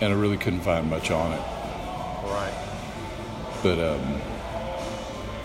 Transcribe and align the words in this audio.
and 0.00 0.12
I 0.12 0.16
really 0.16 0.36
couldn't 0.36 0.60
find 0.60 0.88
much 0.88 1.10
on 1.10 1.32
it. 1.32 1.40
Right. 2.24 2.54
But 3.62 3.78
um, 3.78 4.20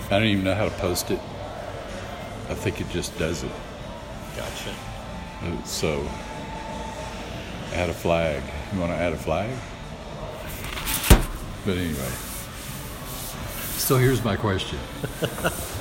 I 0.07 0.19
don't 0.19 0.27
even 0.27 0.43
know 0.43 0.55
how 0.55 0.65
to 0.65 0.75
post 0.75 1.11
it. 1.11 1.19
I 2.49 2.53
think 2.53 2.81
it 2.81 2.89
just 2.89 3.17
does 3.17 3.43
it. 3.43 3.51
Gotcha. 4.35 4.75
So, 5.65 6.07
add 7.73 7.89
a 7.89 7.93
flag. 7.93 8.43
You 8.73 8.79
want 8.79 8.91
to 8.91 8.97
add 8.97 9.13
a 9.13 9.17
flag? 9.17 9.49
But 11.65 11.77
anyway. 11.77 12.11
So 13.77 13.97
here's 13.97 14.23
my 14.23 14.35
question. 14.35 14.79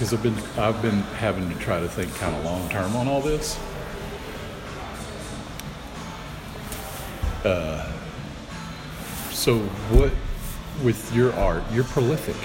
Because 0.00 0.14
I've 0.14 0.22
been 0.22 0.38
I've 0.56 0.80
been 0.80 1.00
having 1.20 1.50
to 1.50 1.54
try 1.56 1.78
to 1.78 1.86
think 1.86 2.14
kind 2.14 2.34
of 2.34 2.42
long 2.42 2.66
term 2.70 2.96
on 2.96 3.06
all 3.06 3.20
this. 3.20 3.60
Uh, 7.44 7.99
so 9.40 9.58
what 9.96 10.12
with 10.84 11.14
your 11.14 11.32
art? 11.34 11.62
You're 11.72 11.84
prolific. 11.84 12.36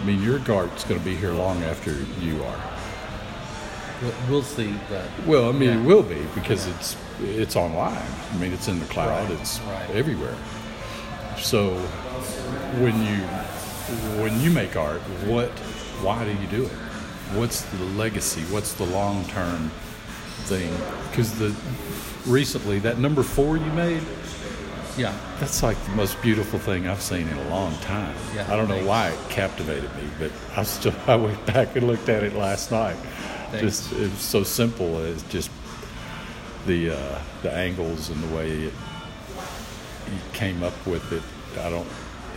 I 0.00 0.04
mean, 0.04 0.22
your 0.22 0.38
art's 0.52 0.84
going 0.84 1.00
to 1.00 1.04
be 1.04 1.16
here 1.16 1.32
long 1.32 1.60
after 1.64 1.92
you 2.20 2.40
are. 2.44 2.60
We'll, 4.30 4.42
see, 4.44 4.72
but 4.88 5.04
Well, 5.26 5.48
I 5.48 5.52
mean, 5.52 5.70
Yeah. 5.70 5.80
it 5.80 5.84
will 5.84 6.04
be 6.04 6.24
because 6.36 6.68
it's 6.68 6.96
it's 7.20 7.56
online. 7.56 8.00
I 8.32 8.36
mean, 8.38 8.52
it's 8.52 8.68
in 8.68 8.78
the 8.78 8.86
cloud. 8.86 9.28
Right, 9.28 9.40
It's 9.40 9.58
right. 9.62 9.90
everywhere. 9.90 10.36
So 11.36 11.74
when 12.80 12.94
you 13.04 13.16
when 14.22 14.40
you 14.40 14.50
make 14.52 14.76
art, 14.76 15.00
what? 15.26 15.50
Why 16.00 16.22
do 16.24 16.30
you 16.30 16.46
do 16.46 16.62
it? 16.66 16.72
What's 17.34 17.62
the 17.62 17.84
legacy? 17.96 18.42
What's 18.52 18.72
the 18.74 18.86
long 18.86 19.24
term 19.24 19.70
thing? 20.46 20.72
Because 21.10 21.36
the 21.40 21.52
recently 22.24 22.78
that 22.80 22.98
number 22.98 23.24
four 23.24 23.56
you 23.56 23.72
made, 23.72 24.02
yeah, 24.98 25.16
that's 25.38 25.62
like 25.62 25.82
the 25.84 25.92
most 25.92 26.20
beautiful 26.20 26.58
thing 26.58 26.86
I've 26.88 27.00
seen 27.00 27.28
in 27.28 27.36
a 27.38 27.48
long 27.48 27.74
time. 27.78 28.14
Yeah, 28.34 28.52
I 28.52 28.56
don't 28.56 28.68
know 28.68 28.84
why 28.84 29.10
it 29.10 29.18
captivated 29.30 29.94
me, 29.96 30.08
but 30.18 30.32
I 30.56 30.64
still 30.64 30.94
I 31.06 31.16
went 31.16 31.44
back 31.46 31.76
and 31.76 31.86
looked 31.86 32.08
at 32.08 32.22
it 32.22 32.34
last 32.34 32.70
night. 32.70 32.96
Thanks. 33.50 33.60
Just 33.60 33.92
it 33.92 34.10
was 34.10 34.20
so 34.20 34.42
simple. 34.42 35.02
It's 35.04 35.22
just 35.24 35.50
the 36.66 36.90
uh, 36.90 37.18
the 37.42 37.52
angles 37.52 38.10
and 38.10 38.22
the 38.22 38.36
way 38.36 38.50
it 38.50 38.74
he 40.10 40.18
came 40.32 40.62
up 40.62 40.74
with 40.86 41.12
it. 41.12 41.22
I 41.60 41.70
don't, 41.70 41.86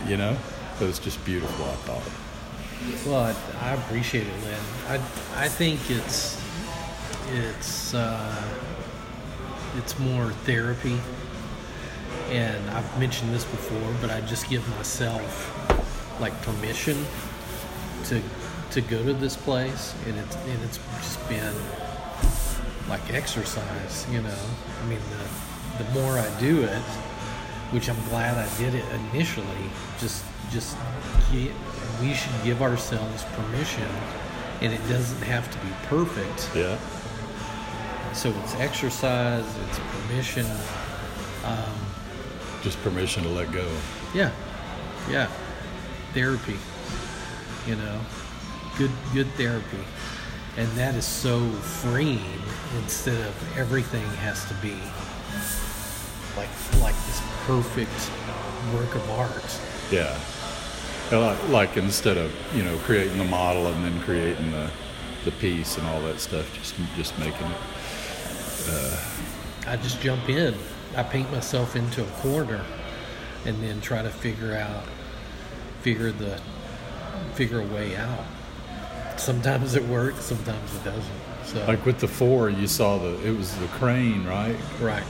you 0.06 0.16
know, 0.16 0.36
it 0.80 0.84
was 0.84 0.98
just 0.98 1.22
beautiful. 1.24 1.64
I 1.64 1.74
thought. 1.86 3.06
Well, 3.06 3.24
I, 3.24 3.68
I 3.68 3.74
appreciate 3.74 4.26
it, 4.26 4.44
Lynn. 4.44 4.60
I 4.88 4.94
I 5.44 5.48
think 5.48 5.80
it's 5.90 6.40
it's 7.32 7.94
uh, 7.94 8.42
it's 9.76 9.98
more 9.98 10.30
therapy, 10.44 10.98
and 12.32 12.70
I've 12.70 12.98
mentioned 12.98 13.32
this 13.34 13.44
before, 13.44 13.94
but 14.00 14.10
I 14.10 14.20
just 14.22 14.48
give 14.48 14.66
myself 14.76 16.18
like 16.20 16.32
permission 16.42 16.96
to 18.06 18.20
to 18.70 18.80
go 18.80 19.04
to 19.04 19.12
this 19.12 19.36
place, 19.36 19.94
and 20.06 20.18
it's 20.18 20.36
and 20.36 20.62
it's 20.64 20.78
just 20.98 21.28
been 21.28 21.54
like 22.88 23.12
exercise, 23.12 24.06
you 24.10 24.22
know. 24.22 24.38
I 24.82 24.86
mean, 24.86 24.98
the 25.10 25.84
the 25.84 25.90
more 25.92 26.18
I 26.18 26.28
do 26.40 26.62
it, 26.62 26.82
which 27.72 27.88
I'm 27.88 28.02
glad 28.08 28.36
I 28.36 28.58
did 28.58 28.74
it 28.74 28.84
initially. 29.12 29.46
Just, 29.98 30.24
just 30.50 30.76
gi- 31.30 31.52
we 32.00 32.12
should 32.14 32.32
give 32.44 32.60
ourselves 32.62 33.24
permission, 33.36 33.88
and 34.60 34.72
it 34.72 34.80
doesn't 34.88 35.22
have 35.22 35.50
to 35.50 35.58
be 35.66 35.72
perfect. 35.88 36.50
Yeah. 36.54 36.78
So 38.12 38.30
it's 38.44 38.54
exercise, 38.56 39.44
it's 39.68 39.78
permission. 39.78 40.46
Um, 41.44 41.74
Just 42.62 42.80
permission 42.82 43.22
to 43.24 43.28
let 43.28 43.50
go. 43.52 43.66
yeah, 44.14 44.30
yeah, 45.10 45.28
therapy. 46.12 46.56
You 47.66 47.76
know, 47.76 48.00
good, 48.78 48.90
good 49.12 49.28
therapy, 49.34 49.84
and 50.56 50.68
that 50.72 50.94
is 50.94 51.04
so 51.04 51.48
freeing. 51.50 52.42
Instead 52.82 53.18
of 53.26 53.58
everything 53.58 54.04
has 54.20 54.44
to 54.46 54.54
be 54.54 54.74
like 56.36 56.48
like 56.80 56.94
this 57.06 57.22
perfect 57.46 58.10
work 58.74 58.94
of 58.94 59.10
art. 59.10 59.60
Yeah. 59.90 60.18
Like, 61.50 61.76
instead 61.76 62.16
of 62.16 62.32
you 62.54 62.62
know 62.62 62.78
creating 62.78 63.18
the 63.18 63.24
model 63.24 63.66
and 63.66 63.84
then 63.84 64.00
creating 64.00 64.50
the 64.50 64.70
the 65.24 65.32
piece 65.32 65.76
and 65.76 65.86
all 65.86 66.00
that 66.02 66.20
stuff, 66.20 66.52
just 66.54 66.74
just 66.96 67.18
making 67.18 67.46
it. 67.46 67.58
Uh, 68.68 69.00
I 69.66 69.76
just 69.76 70.00
jump 70.00 70.28
in. 70.28 70.54
I 70.96 71.02
paint 71.02 71.30
myself 71.32 71.76
into 71.76 72.02
a 72.02 72.10
corner, 72.20 72.64
and 73.44 73.62
then 73.62 73.80
try 73.80 74.02
to 74.02 74.10
figure 74.10 74.54
out, 74.54 74.84
figure 75.80 76.12
the, 76.12 76.40
figure 77.34 77.60
a 77.60 77.64
way 77.66 77.96
out. 77.96 78.24
Sometimes 79.16 79.74
it 79.74 79.84
works, 79.84 80.24
sometimes 80.24 80.74
it 80.76 80.84
doesn't. 80.84 81.04
So 81.44 81.64
Like 81.66 81.84
with 81.86 81.98
the 82.00 82.08
four, 82.08 82.50
you 82.50 82.66
saw 82.66 82.98
the 82.98 83.20
it 83.26 83.36
was 83.36 83.54
the 83.56 83.66
crane, 83.68 84.24
right? 84.24 84.56
right, 84.80 85.04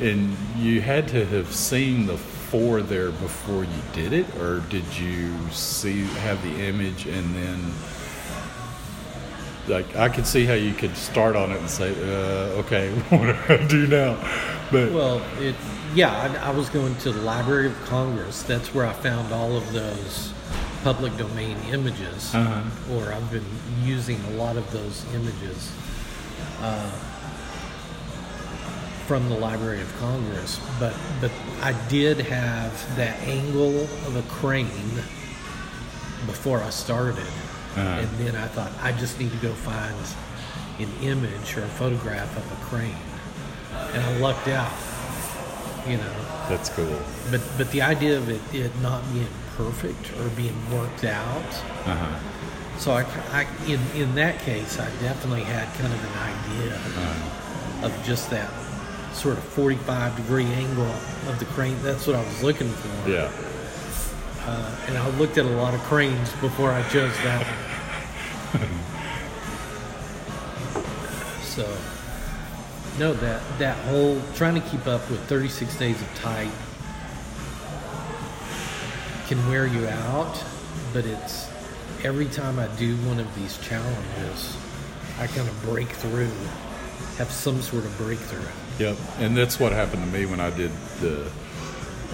And 0.00 0.36
you 0.56 0.80
had 0.80 1.08
to 1.08 1.24
have 1.26 1.52
seen 1.52 2.06
the 2.06 2.16
four 2.16 2.80
there 2.80 3.10
before 3.10 3.64
you 3.64 3.82
did 3.92 4.12
it, 4.12 4.26
or 4.36 4.60
did 4.68 4.84
you 4.98 5.34
see 5.50 6.02
have 6.04 6.42
the 6.42 6.64
image 6.66 7.06
and 7.06 7.34
then? 7.34 7.72
Like 9.68 9.96
I 9.96 10.08
could 10.08 10.26
see 10.26 10.44
how 10.44 10.54
you 10.54 10.72
could 10.72 10.96
start 10.96 11.34
on 11.34 11.50
it 11.50 11.58
and 11.58 11.68
say, 11.68 11.90
uh, 11.90 12.60
"Okay, 12.60 12.90
what 13.10 13.26
do 13.48 13.54
I 13.54 13.66
do 13.66 13.86
now?" 13.88 14.16
But 14.70 14.92
Well, 14.92 15.22
it 15.40 15.54
yeah, 15.94 16.10
I, 16.42 16.48
I 16.48 16.50
was 16.50 16.68
going 16.70 16.94
to 16.96 17.12
the 17.12 17.22
Library 17.22 17.66
of 17.68 17.84
Congress. 17.84 18.42
That's 18.42 18.74
where 18.74 18.84
I 18.86 18.92
found 18.92 19.32
all 19.32 19.56
of 19.56 19.72
those 19.72 20.32
public 20.82 21.16
domain 21.16 21.56
images, 21.70 22.34
Uh-huh. 22.34 22.94
or 22.94 23.12
I've 23.12 23.30
been 23.30 23.44
using 23.82 24.20
a 24.24 24.30
lot 24.30 24.56
of 24.56 24.70
those 24.72 25.04
images 25.14 25.70
uh, 26.60 26.90
from 29.06 29.28
the 29.28 29.36
Library 29.36 29.80
of 29.80 29.96
Congress. 29.98 30.60
But 30.80 30.94
but 31.20 31.30
I 31.62 31.72
did 31.88 32.18
have 32.20 32.96
that 32.96 33.18
angle 33.22 33.82
of 34.06 34.16
a 34.16 34.22
crane 34.22 34.90
before 36.26 36.60
I 36.60 36.70
started, 36.70 37.26
Uh-huh. 37.76 37.80
and 37.80 38.08
then 38.18 38.34
I 38.34 38.46
thought 38.48 38.72
I 38.82 38.92
just 38.92 39.18
need 39.20 39.30
to 39.30 39.38
go 39.38 39.52
find 39.52 39.94
an 40.78 40.90
image 41.02 41.56
or 41.56 41.62
a 41.62 41.68
photograph 41.68 42.36
of 42.36 42.44
a 42.52 42.64
crane 42.66 42.94
and 43.96 44.04
I 44.04 44.18
lucked 44.18 44.48
out, 44.48 44.72
you 45.88 45.96
know. 45.96 46.14
that's 46.48 46.68
cool. 46.68 46.98
But 47.30 47.40
but 47.56 47.70
the 47.70 47.80
idea 47.82 48.18
of 48.18 48.28
it, 48.28 48.40
it 48.52 48.70
not 48.82 49.02
being 49.12 49.26
perfect 49.56 50.12
or 50.20 50.28
being 50.30 50.54
worked 50.70 51.04
out. 51.04 51.48
Uh-huh. 51.86 52.78
So 52.78 52.92
I, 52.92 53.06
I 53.32 53.46
in 53.66 53.80
in 53.96 54.14
that 54.16 54.38
case, 54.40 54.78
I 54.78 54.90
definitely 55.00 55.44
had 55.44 55.72
kind 55.78 55.92
of 55.92 56.04
an 56.04 56.18
idea 56.34 57.86
of 57.86 58.04
just 58.04 58.28
that 58.30 58.50
sort 59.14 59.38
of 59.38 59.44
45 59.44 60.16
degree 60.16 60.44
angle 60.44 60.84
of 60.84 61.38
the 61.38 61.46
crane. 61.46 61.76
That's 61.82 62.06
what 62.06 62.16
I 62.16 62.22
was 62.22 62.42
looking 62.42 62.68
for. 62.68 63.10
Yeah. 63.10 63.32
Uh, 64.44 64.76
and 64.88 64.98
I 64.98 65.08
looked 65.18 65.38
at 65.38 65.46
a 65.46 65.56
lot 65.56 65.72
of 65.74 65.80
cranes 65.80 66.32
before 66.34 66.70
I 66.70 66.82
chose 66.90 67.16
that 67.24 67.44
one. 68.52 68.68
so, 71.42 71.64
no, 72.98 73.12
that 73.14 73.42
that 73.58 73.76
whole 73.86 74.20
trying 74.34 74.54
to 74.60 74.66
keep 74.68 74.86
up 74.86 75.08
with 75.10 75.20
36 75.28 75.76
days 75.78 76.00
of 76.00 76.14
Type 76.16 76.48
can 79.28 79.44
wear 79.48 79.66
you 79.66 79.86
out, 79.88 80.42
but 80.92 81.04
it's 81.04 81.48
every 82.04 82.26
time 82.26 82.58
I 82.58 82.68
do 82.76 82.94
one 82.98 83.18
of 83.18 83.34
these 83.34 83.58
challenges, 83.58 84.56
I 85.18 85.26
kind 85.26 85.48
of 85.48 85.62
break 85.62 85.88
through, 85.88 86.30
have 87.18 87.30
some 87.30 87.60
sort 87.60 87.84
of 87.84 87.96
breakthrough. 87.98 88.46
Yep, 88.78 88.96
and 89.18 89.36
that's 89.36 89.58
what 89.58 89.72
happened 89.72 90.04
to 90.04 90.10
me 90.18 90.26
when 90.26 90.38
I 90.40 90.50
did 90.50 90.70
the 91.00 91.30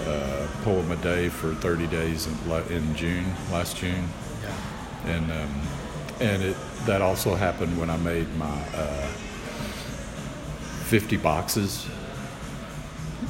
uh, 0.07 0.47
poem 0.63 0.91
a 0.91 0.95
day 0.97 1.29
for 1.29 1.53
30 1.55 1.87
days 1.87 2.25
in, 2.27 2.51
in 2.75 2.95
June, 2.95 3.25
last 3.51 3.77
June, 3.77 4.07
Yeah. 4.41 5.11
and 5.15 5.31
um, 5.31 5.61
and 6.19 6.41
it 6.43 6.57
that 6.85 7.01
also 7.01 7.35
happened 7.35 7.77
when 7.79 7.89
I 7.89 7.97
made 7.97 8.27
my 8.37 8.59
uh, 8.75 9.07
50 10.93 11.17
boxes, 11.17 11.87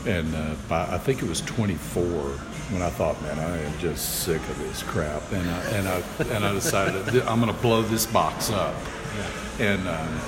and 0.06 0.36
uh, 0.36 0.56
by, 0.68 0.82
I 0.82 0.98
think 0.98 1.24
it 1.24 1.30
was 1.30 1.40
24 1.40 2.04
when 2.04 2.82
I 2.82 2.90
thought, 2.90 3.22
man, 3.22 3.40
I 3.40 3.58
am 3.58 3.80
just 3.80 4.24
sick 4.24 4.42
of 4.50 4.60
this 4.60 4.84
crap, 4.84 5.22
and 5.32 5.50
I, 5.50 5.64
and 5.72 5.88
I 5.88 6.04
and 6.36 6.46
I 6.46 6.52
decided 6.52 7.08
I'm 7.22 7.40
going 7.40 7.56
to 7.56 7.62
blow 7.62 7.82
this 7.82 8.06
box 8.06 8.52
up, 8.52 8.76
and. 9.60 9.88
Um, 9.88 10.20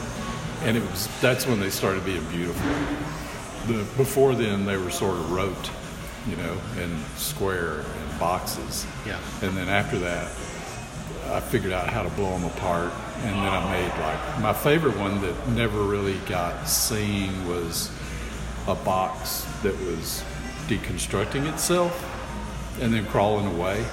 and 0.63 0.77
it 0.77 0.89
was 0.89 1.07
that's 1.21 1.45
when 1.45 1.59
they 1.59 1.69
started 1.69 2.05
being 2.05 2.23
beautiful. 2.29 2.65
The 3.67 3.83
before 3.97 4.33
then 4.33 4.65
they 4.65 4.77
were 4.77 4.89
sort 4.89 5.15
of 5.15 5.31
rote, 5.31 5.69
you 6.27 6.35
know, 6.37 6.57
and 6.77 7.05
square 7.17 7.81
and 7.81 8.19
boxes. 8.19 8.85
Yeah. 9.05 9.19
And 9.41 9.55
then 9.55 9.67
after 9.69 9.99
that, 9.99 10.31
I 11.31 11.39
figured 11.39 11.73
out 11.73 11.89
how 11.89 12.03
to 12.03 12.09
blow 12.09 12.31
them 12.31 12.45
apart, 12.45 12.93
and 13.23 13.35
then 13.35 13.47
I 13.47 13.71
made 13.71 13.89
like 14.01 14.41
my 14.41 14.53
favorite 14.53 14.97
one 14.97 15.21
that 15.21 15.47
never 15.50 15.81
really 15.81 16.17
got 16.27 16.67
seen 16.67 17.47
was 17.47 17.89
a 18.67 18.75
box 18.75 19.45
that 19.63 19.77
was 19.81 20.23
deconstructing 20.67 21.51
itself 21.51 21.94
and 22.81 22.94
then 22.94 23.06
crawling 23.07 23.45
away. 23.47 23.85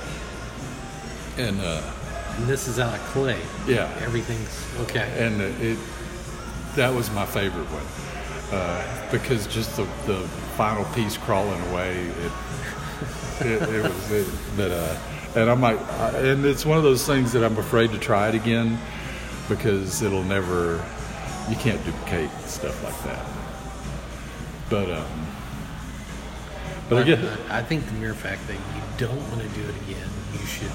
And 1.39 1.61
uh, 1.61 1.83
And 2.37 2.47
this 2.47 2.69
is 2.69 2.79
out 2.79 2.95
of 2.95 3.01
clay. 3.07 3.39
yeah, 3.67 3.91
Everything's 4.03 4.67
okay. 4.81 5.09
and 5.19 5.41
it 5.41 5.79
that 6.77 6.93
was 6.95 7.11
my 7.13 7.27
favorite 7.27 7.67
one 7.71 8.59
uh, 8.59 9.09
because 9.11 9.47
just 9.47 9.77
the, 9.77 9.85
the 10.07 10.19
final 10.57 10.85
piece 10.95 11.19
crawling 11.19 11.61
away 11.71 12.07
it 12.07 12.33
it, 13.47 13.63
it 13.75 13.83
was 13.83 14.11
it, 14.13 14.27
but 14.57 14.71
uh, 14.71 14.97
and 15.37 15.51
I'm 15.51 15.61
like 15.61 15.79
I, 16.01 16.11
and 16.19 16.45
it's 16.47 16.65
one 16.65 16.79
of 16.79 16.85
those 16.85 17.07
things 17.07 17.33
that 17.33 17.45
I'm 17.45 17.59
afraid 17.59 17.91
to 17.93 17.99
try 17.99 18.29
it 18.29 18.35
again 18.35 18.79
because 19.55 20.03
it'll 20.03 20.25
never 20.25 20.85
you 21.49 21.57
can't 21.57 21.85
duplicate 21.85 22.31
stuff 22.47 22.83
like 22.85 23.03
that 23.05 23.27
but 24.71 24.91
um 24.91 25.27
but 26.93 27.09
I 27.09 27.13
uh, 27.13 27.37
I 27.49 27.63
think 27.63 27.87
the 27.87 27.93
mere 27.93 28.13
fact 28.13 28.47
that 28.49 28.53
you 28.53 28.83
don't 28.99 29.17
want 29.31 29.41
to 29.41 29.49
do 29.49 29.63
it 29.63 29.75
again, 29.83 30.09
you 30.33 30.45
should 30.45 30.71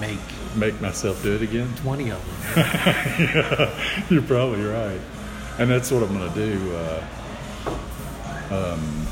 make 0.00 0.18
make 0.56 0.80
myself 0.80 1.22
do 1.22 1.34
it 1.34 1.42
again 1.42 1.70
20 1.82 2.10
of 2.10 2.54
them. 2.54 3.70
You're 4.08 4.22
probably 4.22 4.64
right, 4.64 5.00
and 5.58 5.70
that's 5.70 5.90
what 5.90 6.02
I'm 6.02 6.16
going 6.16 6.32
to 6.32 6.34
do 6.34 6.74
uh, 6.74 7.04
um, 8.50 9.06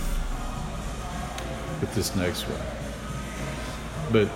with 1.82 1.94
this 1.94 2.16
next 2.16 2.44
one. 2.44 2.62
But 4.10 4.30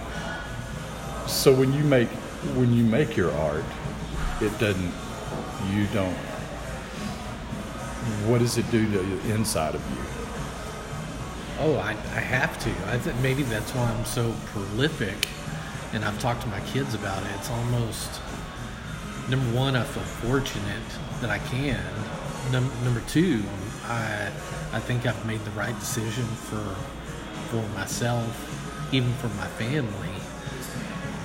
so 1.27 1.55
when 1.55 1.73
you 1.73 1.85
make 1.85 2.11
when 2.55 2.75
you 2.75 2.85
make 2.85 3.17
your 3.17 3.33
art, 3.33 3.65
it 4.43 4.59
doesn't. 4.59 4.93
You 5.73 5.87
don't. 5.93 6.17
What 8.27 8.39
does 8.39 8.59
it 8.59 8.69
do 8.71 8.85
to 8.91 8.99
the 8.99 9.35
inside 9.35 9.75
of 9.75 9.81
you? 9.91 9.97
Oh, 11.61 11.77
I, 11.77 11.91
I 11.91 12.21
have 12.21 12.59
to. 12.61 12.71
I 12.93 12.99
th- 12.99 13.15
maybe 13.23 13.45
that's 13.45 13.73
why 13.73 13.85
I'm 13.85 14.05
so 14.05 14.35
prolific, 14.47 15.29
and 15.93 16.05
I've 16.05 16.19
talked 16.19 16.43
to 16.43 16.49
my 16.49 16.61
kids 16.61 16.95
about 16.95 17.23
it. 17.23 17.29
It's 17.37 17.51
almost 17.51 18.21
number 19.29 19.57
one. 19.57 19.77
I 19.77 19.85
feel 19.85 20.03
fortunate 20.03 20.83
that 21.21 21.31
I 21.31 21.39
can. 21.39 21.81
Num- 22.51 22.73
number 22.85 23.01
two, 23.07 23.45
I 23.85 24.31
I 24.73 24.81
think 24.81 25.07
I've 25.07 25.25
made 25.25 25.45
the 25.45 25.53
right 25.53 25.79
decision 25.79 26.25
for 26.25 26.75
for 27.51 27.63
myself, 27.79 28.35
even 28.93 29.13
for 29.15 29.29
my 29.29 29.47
family, 29.47 30.15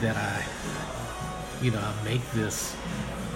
that 0.01 0.15
I, 0.17 1.63
you 1.63 1.71
know, 1.71 1.79
I 1.79 2.03
make 2.03 2.21
this 2.31 2.75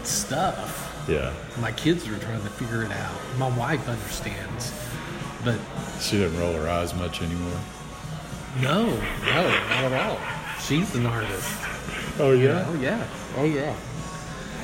stuff 0.06 1.06
Yeah, 1.10 1.34
my 1.60 1.72
kids 1.72 2.08
are 2.08 2.18
trying 2.20 2.42
to 2.44 2.50
figure 2.50 2.84
it 2.84 2.92
out. 2.92 3.16
My 3.38 3.50
wife 3.58 3.88
understands, 3.88 4.72
but 5.44 5.60
she 6.00 6.20
doesn't 6.20 6.40
roll 6.40 6.54
her 6.54 6.70
eyes 6.70 6.94
much 6.96 7.22
anymore. 7.22 7.60
no, 8.62 8.86
no, 8.86 9.44
not 9.70 9.84
at 9.92 9.94
all. 9.94 10.20
She's 10.62 10.94
an 10.96 11.06
artist. 11.06 11.50
Oh 12.20 12.34
yeah. 12.34 12.66
Oh 12.68 12.76
yeah. 12.80 13.08
Oh 13.38 13.46
yeah. 13.46 13.76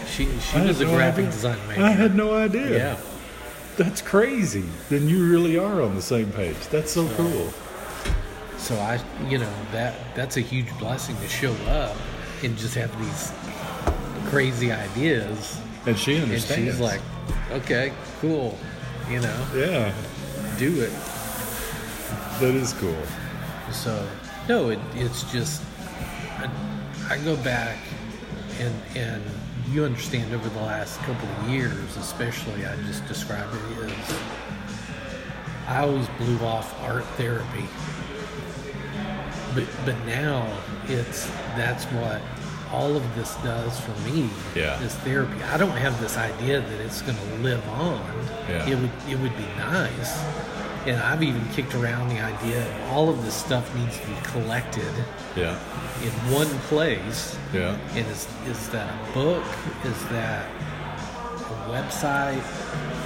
She 0.08 0.26
she 0.40 0.58
I 0.58 0.66
was 0.68 0.80
a 0.82 0.86
no 0.86 0.96
graphic 0.96 1.26
idea. 1.26 1.32
design 1.32 1.68
major. 1.68 1.84
I 1.84 1.90
had 1.92 2.16
no 2.16 2.36
idea. 2.36 2.78
yeah. 2.78 2.98
That's 3.78 4.02
crazy. 4.02 4.66
Then 4.90 5.08
you 5.08 5.28
really 5.30 5.58
are 5.58 5.82
on 5.82 5.96
the 5.96 6.02
same 6.02 6.32
page. 6.32 6.58
That's 6.72 6.92
so 6.92 7.08
cool. 7.16 7.52
So 8.58 8.76
I, 8.76 9.00
you 9.30 9.38
know, 9.38 9.52
that 9.72 9.96
that's 10.16 10.38
a 10.38 10.42
huge 10.42 10.68
blessing 10.80 11.16
to 11.18 11.28
show 11.28 11.54
up 11.70 11.96
and 12.44 12.58
just 12.58 12.76
have 12.76 12.92
these 13.00 13.32
crazy 14.28 14.72
ideas, 14.72 15.60
And 15.86 15.98
she 15.98 16.16
and 16.16 16.24
understands. 16.26 16.72
she's 16.72 16.80
like, 16.80 17.02
okay, 17.52 17.94
cool, 18.22 18.58
you 19.10 19.20
know, 19.20 19.48
yeah, 19.56 19.94
do 20.58 20.82
it. 20.82 20.92
that 22.40 22.54
is 22.56 22.74
cool. 22.74 23.02
So 23.72 24.08
no, 24.48 24.70
it, 24.70 24.80
it's 24.96 25.30
just 25.32 25.62
I, 26.40 26.50
I 27.10 27.18
go 27.20 27.36
back 27.38 27.78
and 28.60 28.74
and 28.96 29.24
you 29.72 29.84
understand 29.84 30.34
over 30.34 30.48
the 30.50 30.62
last 30.62 30.98
couple 31.00 31.28
of 31.28 31.50
years, 31.50 31.98
especially 31.98 32.66
I 32.66 32.76
just 32.86 33.06
describe 33.08 33.50
it 33.54 33.92
as 33.92 34.20
I 35.68 35.80
always 35.80 36.08
blew 36.18 36.40
off 36.46 36.74
art 36.84 37.04
therapy, 37.18 37.66
but 39.54 39.66
but 39.86 39.96
now 40.06 40.48
it's 40.88 41.26
that's 41.58 41.84
what 41.86 42.22
all 42.74 42.96
of 42.96 43.16
this 43.16 43.36
does 43.44 43.80
for 43.80 43.92
me 44.10 44.30
Yeah. 44.56 44.80
is 44.82 44.94
therapy. 44.96 45.42
I 45.44 45.58
don't 45.58 45.72
have 45.78 46.00
this 46.02 46.18
idea 46.18 46.62
that 46.62 46.80
it's 46.82 47.02
going 47.02 47.18
to 47.18 47.36
live 47.44 47.68
on. 47.70 48.02
Yeah. 48.50 48.68
It 48.70 48.76
would 48.78 48.92
it 49.10 49.18
would 49.20 49.36
be 49.38 49.48
nice. 49.58 50.18
And 50.86 50.98
I've 51.02 51.22
even 51.22 51.44
kicked 51.50 51.76
around 51.76 52.10
the 52.10 52.20
idea 52.22 52.62
of 52.66 52.92
all 52.94 53.10
of 53.10 53.24
this 53.26 53.34
stuff 53.36 53.74
needs 53.76 54.00
to 54.00 54.08
be 54.08 54.16
collected 54.24 54.94
Yeah, 55.36 55.58
in 56.02 56.12
one 56.32 56.48
place. 56.70 57.36
yeah, 57.54 57.76
And 57.94 58.08
is, 58.08 58.26
is 58.48 58.70
that 58.70 58.88
a 58.88 59.14
book? 59.14 59.44
Is 59.84 60.02
that 60.10 60.46
a 61.36 61.70
website? 61.70 62.42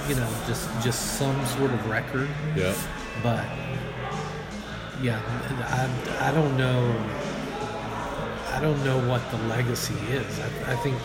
You 0.08 0.14
know, 0.14 0.28
just 0.46 0.68
just 0.80 1.18
some 1.18 1.44
sort 1.46 1.72
of 1.72 1.88
record. 1.90 2.28
yeah, 2.56 2.72
But 3.22 3.44
yeah, 5.02 5.18
I, 6.20 6.28
I 6.28 6.32
don't 6.32 6.56
know. 6.56 6.94
I 8.62 8.66
don't 8.66 8.84
know 8.84 9.08
what 9.08 9.28
the 9.32 9.38
legacy 9.48 9.96
is. 10.10 10.38
I, 10.38 10.72
I 10.72 10.76
think 10.76 10.96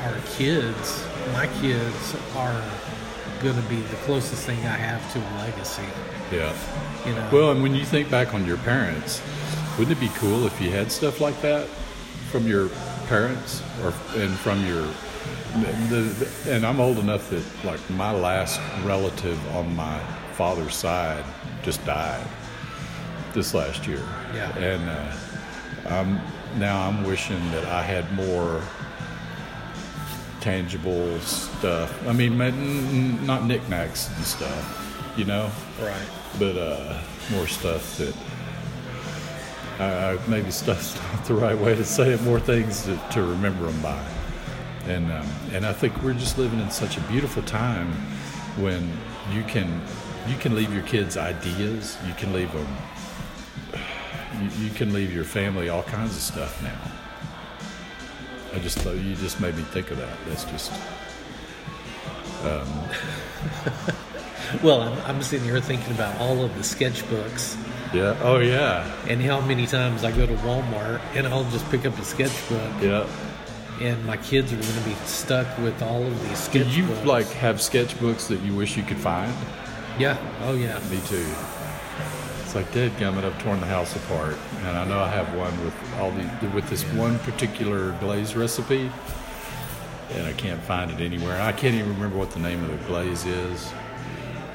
our 0.00 0.16
kids, 0.34 1.04
my 1.34 1.46
kids, 1.60 2.16
are 2.34 2.64
going 3.42 3.54
to 3.54 3.68
be 3.68 3.76
the 3.82 3.96
closest 3.96 4.46
thing 4.46 4.58
I 4.60 4.78
have 4.78 5.12
to 5.12 5.18
a 5.18 5.32
legacy. 5.40 5.82
yeah. 6.32 6.56
You 7.04 7.12
know. 7.12 7.28
Well, 7.30 7.52
and 7.52 7.62
when 7.62 7.74
you 7.74 7.84
think 7.84 8.10
back 8.10 8.32
on 8.32 8.46
your 8.46 8.56
parents, 8.56 9.20
wouldn't 9.78 9.94
it 9.94 10.00
be 10.00 10.08
cool 10.14 10.46
if 10.46 10.58
you 10.58 10.70
had 10.70 10.90
stuff 10.90 11.20
like 11.20 11.38
that 11.42 11.68
from 12.30 12.46
your 12.48 12.70
parents 13.08 13.62
or 13.82 13.92
and 14.14 14.32
from 14.38 14.64
your 14.64 14.88
the, 15.90 16.00
the, 16.00 16.54
and 16.54 16.64
I'm 16.64 16.80
old 16.80 16.98
enough 16.98 17.28
that 17.28 17.44
like 17.62 17.90
my 17.90 18.10
last 18.12 18.58
relative 18.84 19.38
on 19.54 19.76
my 19.76 19.98
father's 20.32 20.74
side 20.74 21.26
just 21.62 21.84
died 21.84 22.26
this 23.34 23.52
last 23.52 23.86
year. 23.86 24.02
Yeah. 24.34 24.56
And 24.56 24.88
uh, 24.88 25.94
I'm 25.94 26.20
now 26.56 26.88
I'm 26.88 27.04
wishing 27.04 27.40
that 27.52 27.64
I 27.64 27.82
had 27.82 28.12
more 28.14 28.62
tangible 30.40 31.18
stuff. 31.20 32.06
I 32.06 32.12
mean, 32.12 32.36
ma- 32.36 32.44
n- 32.44 32.88
n- 32.88 33.26
not 33.26 33.44
knickknacks 33.46 34.08
and 34.16 34.24
stuff, 34.24 35.14
you 35.16 35.24
know 35.24 35.50
right. 35.80 36.08
but 36.38 36.56
uh, 36.56 37.00
more 37.30 37.46
stuff 37.46 37.98
that 37.98 38.14
uh, 39.78 40.18
maybe 40.28 40.50
stuff's 40.50 40.96
not 41.12 41.24
the 41.24 41.34
right 41.34 41.56
way 41.58 41.74
to 41.74 41.84
say 41.84 42.10
it. 42.12 42.22
More 42.22 42.40
things 42.40 42.82
to, 42.84 43.00
to 43.12 43.22
remember 43.22 43.66
them 43.66 43.80
by, 43.82 44.04
and 44.86 45.10
um, 45.12 45.26
and 45.52 45.64
I 45.64 45.72
think 45.72 46.02
we're 46.02 46.14
just 46.14 46.38
living 46.38 46.60
in 46.60 46.70
such 46.70 46.96
a 46.96 47.00
beautiful 47.02 47.42
time 47.44 47.92
when 48.58 48.90
you 49.32 49.42
can 49.44 49.80
you 50.28 50.36
can 50.36 50.54
leave 50.54 50.72
your 50.72 50.84
kids 50.84 51.16
ideas. 51.16 51.96
You 52.06 52.14
can 52.14 52.32
leave 52.32 52.52
them. 52.52 52.66
You, 54.42 54.64
you 54.64 54.70
can 54.70 54.92
leave 54.92 55.12
your 55.14 55.24
family 55.24 55.68
all 55.68 55.82
kinds 55.84 56.16
of 56.16 56.22
stuff 56.22 56.62
now. 56.62 56.80
I 58.54 58.58
just 58.58 58.78
thought 58.78 58.96
you 58.96 59.14
just 59.16 59.40
made 59.40 59.56
me 59.56 59.62
think 59.62 59.90
of 59.90 59.96
that. 59.98 60.16
That's 60.28 60.44
just 60.44 60.72
um, 62.44 62.68
Well, 64.62 64.82
I'm, 64.82 64.98
I'm 65.16 65.22
sitting 65.22 65.46
here 65.46 65.60
thinking 65.60 65.92
about 65.92 66.18
all 66.20 66.42
of 66.44 66.54
the 66.56 66.60
sketchbooks 66.62 67.56
yeah. 67.94 68.18
Oh 68.22 68.38
yeah. 68.38 68.90
and 69.08 69.20
how 69.22 69.40
many 69.42 69.66
times 69.66 70.02
I 70.04 70.12
go 70.12 70.26
to 70.26 70.34
Walmart 70.36 71.00
and 71.14 71.26
I'll 71.26 71.48
just 71.50 71.68
pick 71.70 71.84
up 71.86 71.96
a 71.98 72.04
sketchbook 72.04 72.82
Yeah. 72.82 73.06
and 73.80 74.04
my 74.06 74.16
kids 74.16 74.52
are 74.52 74.56
going 74.56 74.74
to 74.74 74.84
be 74.88 74.94
stuck 75.06 75.46
with 75.58 75.80
all 75.82 76.02
of 76.02 76.28
these 76.28 76.48
Do 76.48 76.64
sketchbooks. 76.64 76.76
you 76.76 76.86
like 77.06 77.26
have 77.32 77.56
sketchbooks 77.56 78.28
that 78.28 78.40
you 78.40 78.54
wish 78.54 78.76
you 78.76 78.82
could 78.82 78.96
find? 78.98 79.32
Yeah. 79.98 80.16
Oh, 80.42 80.54
yeah. 80.54 80.78
Me 80.90 81.00
too. 81.06 81.24
It's 82.52 82.56
like 82.58 82.74
dead 82.74 82.92
gummit. 82.98 83.24
I've 83.24 83.42
torn 83.42 83.60
the 83.60 83.66
house 83.66 83.96
apart, 83.96 84.36
and 84.58 84.76
I 84.76 84.84
know 84.84 84.98
I 84.98 85.08
have 85.08 85.34
one 85.34 85.64
with 85.64 85.74
all 85.98 86.10
the 86.10 86.50
with 86.54 86.68
this 86.68 86.84
one 86.92 87.18
particular 87.20 87.92
glaze 87.92 88.36
recipe, 88.36 88.90
and 90.10 90.26
I 90.26 90.34
can't 90.34 90.60
find 90.60 90.90
it 90.90 91.00
anywhere. 91.00 91.40
I 91.40 91.52
can't 91.52 91.74
even 91.74 91.88
remember 91.94 92.18
what 92.18 92.30
the 92.30 92.40
name 92.40 92.62
of 92.62 92.70
the 92.70 92.86
glaze 92.86 93.24
is. 93.24 93.72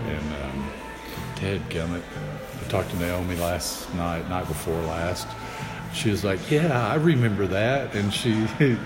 And 0.06 0.34
um, 0.44 0.72
dead 1.42 1.68
gummit. 1.72 2.04
I 2.64 2.70
talked 2.70 2.92
to 2.92 2.98
Naomi 2.98 3.36
last 3.38 3.92
night, 3.96 4.30
night 4.30 4.48
before 4.48 4.80
last. 4.84 5.28
She 5.92 6.12
was 6.12 6.24
like, 6.24 6.52
"Yeah, 6.52 6.88
I 6.88 6.98
remember 6.98 7.48
that," 7.48 7.96
and 7.96 8.14
she, 8.14 8.46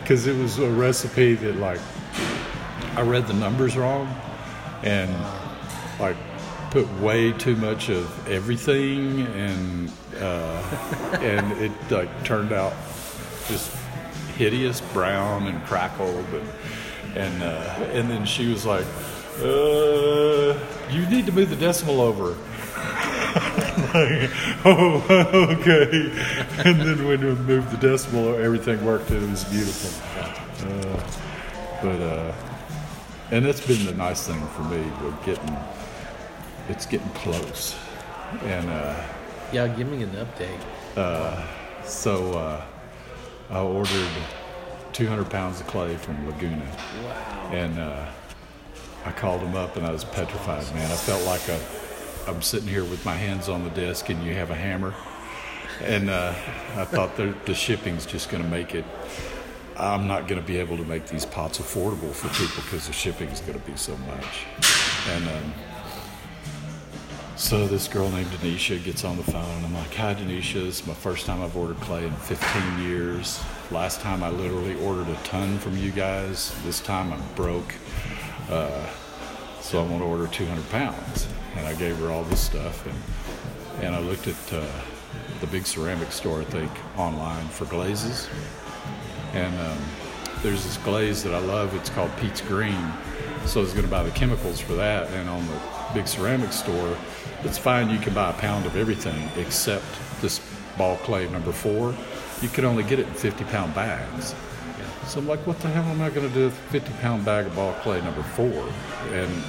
because 0.00 0.28
it 0.28 0.40
was 0.40 0.60
a 0.60 0.70
recipe 0.70 1.34
that 1.34 1.56
like 1.56 1.80
I 2.94 3.02
read 3.02 3.26
the 3.26 3.34
numbers 3.34 3.76
wrong, 3.76 4.06
and 4.84 5.12
like 5.98 6.16
put 6.70 6.90
way 7.00 7.32
too 7.32 7.56
much 7.56 7.88
of 7.88 8.28
everything, 8.28 9.26
and 9.26 9.92
uh, 10.18 11.18
and 11.20 11.52
it 11.52 11.72
like 11.90 12.24
turned 12.24 12.52
out 12.52 12.72
just 13.48 13.74
hideous, 14.36 14.80
brown 14.92 15.46
and 15.46 15.64
crackled, 15.66 16.24
and 16.32 16.48
and 17.16 17.42
uh, 17.42 17.90
and 17.92 18.10
then 18.10 18.24
she 18.24 18.48
was 18.48 18.64
like, 18.64 18.86
uh, 19.40 20.58
"You 20.90 21.06
need 21.08 21.26
to 21.26 21.32
move 21.32 21.50
the 21.50 21.56
decimal 21.56 22.00
over." 22.00 22.36
like, 23.94 24.30
oh, 24.64 25.04
okay. 25.60 26.10
And 26.64 26.80
then 26.80 27.06
when 27.06 27.20
we 27.20 27.34
moved 27.34 27.70
the 27.70 27.76
decimal, 27.76 28.34
everything 28.34 28.84
worked 28.84 29.10
and 29.10 29.22
it 29.22 29.30
was 29.30 29.44
beautiful. 29.44 29.90
Uh, 30.66 31.00
but, 31.82 32.00
uh, 32.00 32.34
and 33.30 33.44
that's 33.44 33.64
been 33.64 33.84
the 33.86 33.94
nice 33.94 34.26
thing 34.26 34.40
for 34.48 34.62
me. 34.62 34.82
We're 35.02 35.24
getting, 35.24 35.56
it's 36.70 36.86
getting 36.86 37.08
close. 37.10 37.74
And, 38.44 38.68
uh, 38.70 38.94
Yeah, 39.52 39.66
give 39.68 39.88
me 39.88 40.02
an 40.02 40.10
update. 40.10 41.46
so 41.84 42.32
uh, 42.34 42.64
I 43.50 43.58
ordered 43.60 44.08
200 44.92 45.28
pounds 45.28 45.60
of 45.60 45.66
clay 45.66 45.96
from 45.96 46.26
Laguna. 46.26 46.64
Wow. 47.02 47.50
And 47.52 47.78
uh, 47.78 48.06
I 49.04 49.12
called 49.12 49.40
him 49.40 49.56
up 49.56 49.76
and 49.76 49.86
I 49.86 49.90
was 49.90 50.04
petrified, 50.04 50.72
man. 50.74 50.90
I 50.90 50.94
felt 50.94 51.24
like 51.24 51.48
a, 51.48 51.60
I'm 52.30 52.42
sitting 52.42 52.68
here 52.68 52.84
with 52.84 53.04
my 53.04 53.14
hands 53.14 53.48
on 53.48 53.64
the 53.64 53.70
desk 53.70 54.08
and 54.08 54.22
you 54.22 54.34
have 54.34 54.50
a 54.50 54.54
hammer. 54.54 54.94
And 55.82 56.10
uh, 56.10 56.34
I 56.76 56.84
thought 56.84 57.16
the, 57.16 57.34
the 57.46 57.54
shipping's 57.54 58.04
just 58.06 58.28
going 58.30 58.42
to 58.42 58.48
make 58.48 58.74
it. 58.74 58.84
I'm 59.76 60.06
not 60.06 60.28
going 60.28 60.38
to 60.40 60.46
be 60.46 60.58
able 60.58 60.76
to 60.76 60.84
make 60.84 61.06
these 61.06 61.24
pots 61.24 61.58
affordable 61.58 62.12
for 62.12 62.28
people 62.28 62.62
because 62.62 62.86
the 62.86 62.92
shipping's 62.92 63.40
going 63.40 63.58
to 63.58 63.66
be 63.66 63.76
so 63.76 63.96
much. 63.96 64.44
And 65.08 65.26
um, 65.26 65.54
so 67.40 67.66
this 67.66 67.88
girl 67.88 68.10
named 68.10 68.30
Denisha 68.32 68.84
gets 68.84 69.02
on 69.02 69.16
the 69.16 69.22
phone. 69.22 69.56
and 69.56 69.64
I'm 69.64 69.74
like, 69.74 69.94
"Hi, 69.94 70.14
Denisha. 70.14 70.68
It's 70.68 70.86
my 70.86 70.92
first 70.92 71.24
time 71.24 71.42
I've 71.42 71.56
ordered 71.56 71.80
clay 71.80 72.04
in 72.04 72.12
15 72.12 72.82
years. 72.82 73.40
Last 73.70 74.02
time 74.02 74.22
I 74.22 74.28
literally 74.28 74.74
ordered 74.84 75.08
a 75.08 75.14
ton 75.24 75.58
from 75.58 75.78
you 75.78 75.90
guys. 75.90 76.52
This 76.66 76.80
time 76.80 77.10
I'm 77.14 77.22
broke, 77.36 77.74
uh, 78.50 78.86
so 79.62 79.82
I 79.82 79.86
want 79.86 80.02
to 80.02 80.06
order 80.06 80.26
200 80.26 80.68
pounds." 80.68 81.28
And 81.56 81.66
I 81.66 81.72
gave 81.74 81.96
her 81.96 82.10
all 82.10 82.24
this 82.24 82.40
stuff, 82.40 82.84
and 82.84 82.98
and 83.82 83.96
I 83.96 84.00
looked 84.00 84.28
at 84.28 84.52
uh, 84.52 84.62
the 85.40 85.46
big 85.46 85.66
ceramic 85.66 86.12
store, 86.12 86.42
I 86.42 86.44
think, 86.44 86.70
online 86.98 87.48
for 87.48 87.64
glazes, 87.64 88.28
and 89.32 89.58
um, 89.60 89.78
there's 90.42 90.62
this 90.62 90.76
glaze 90.76 91.22
that 91.22 91.32
I 91.32 91.38
love. 91.38 91.74
It's 91.74 91.88
called 91.88 92.10
Pete's 92.18 92.42
Green. 92.42 92.92
So 93.46 93.60
I 93.60 93.62
was 93.62 93.72
going 93.72 93.86
to 93.86 93.90
buy 93.90 94.02
the 94.02 94.10
chemicals 94.10 94.60
for 94.60 94.74
that, 94.74 95.08
and 95.12 95.26
on 95.30 95.46
the 95.46 95.79
big 95.94 96.06
ceramic 96.06 96.52
store, 96.52 96.96
it's 97.42 97.58
fine. 97.58 97.90
You 97.90 97.98
can 97.98 98.14
buy 98.14 98.30
a 98.30 98.34
pound 98.34 98.66
of 98.66 98.76
everything 98.76 99.28
except 99.36 99.84
this 100.20 100.40
ball 100.76 100.96
clay 100.98 101.28
number 101.28 101.52
four. 101.52 101.94
You 102.42 102.48
could 102.48 102.64
only 102.64 102.82
get 102.82 102.98
it 102.98 103.06
in 103.06 103.14
50 103.14 103.44
pound 103.44 103.74
bags. 103.74 104.34
So 105.06 105.18
I'm 105.18 105.26
like, 105.26 105.44
what 105.46 105.58
the 105.60 105.68
hell 105.68 105.84
am 105.84 106.00
I 106.00 106.10
going 106.10 106.28
to 106.28 106.34
do 106.34 106.44
with 106.44 106.54
a 106.54 106.70
50 106.70 106.92
pound 107.00 107.24
bag 107.24 107.46
of 107.46 107.54
ball 107.56 107.72
clay 107.82 108.00
number 108.00 108.22
four? 108.22 108.68
And 109.12 109.42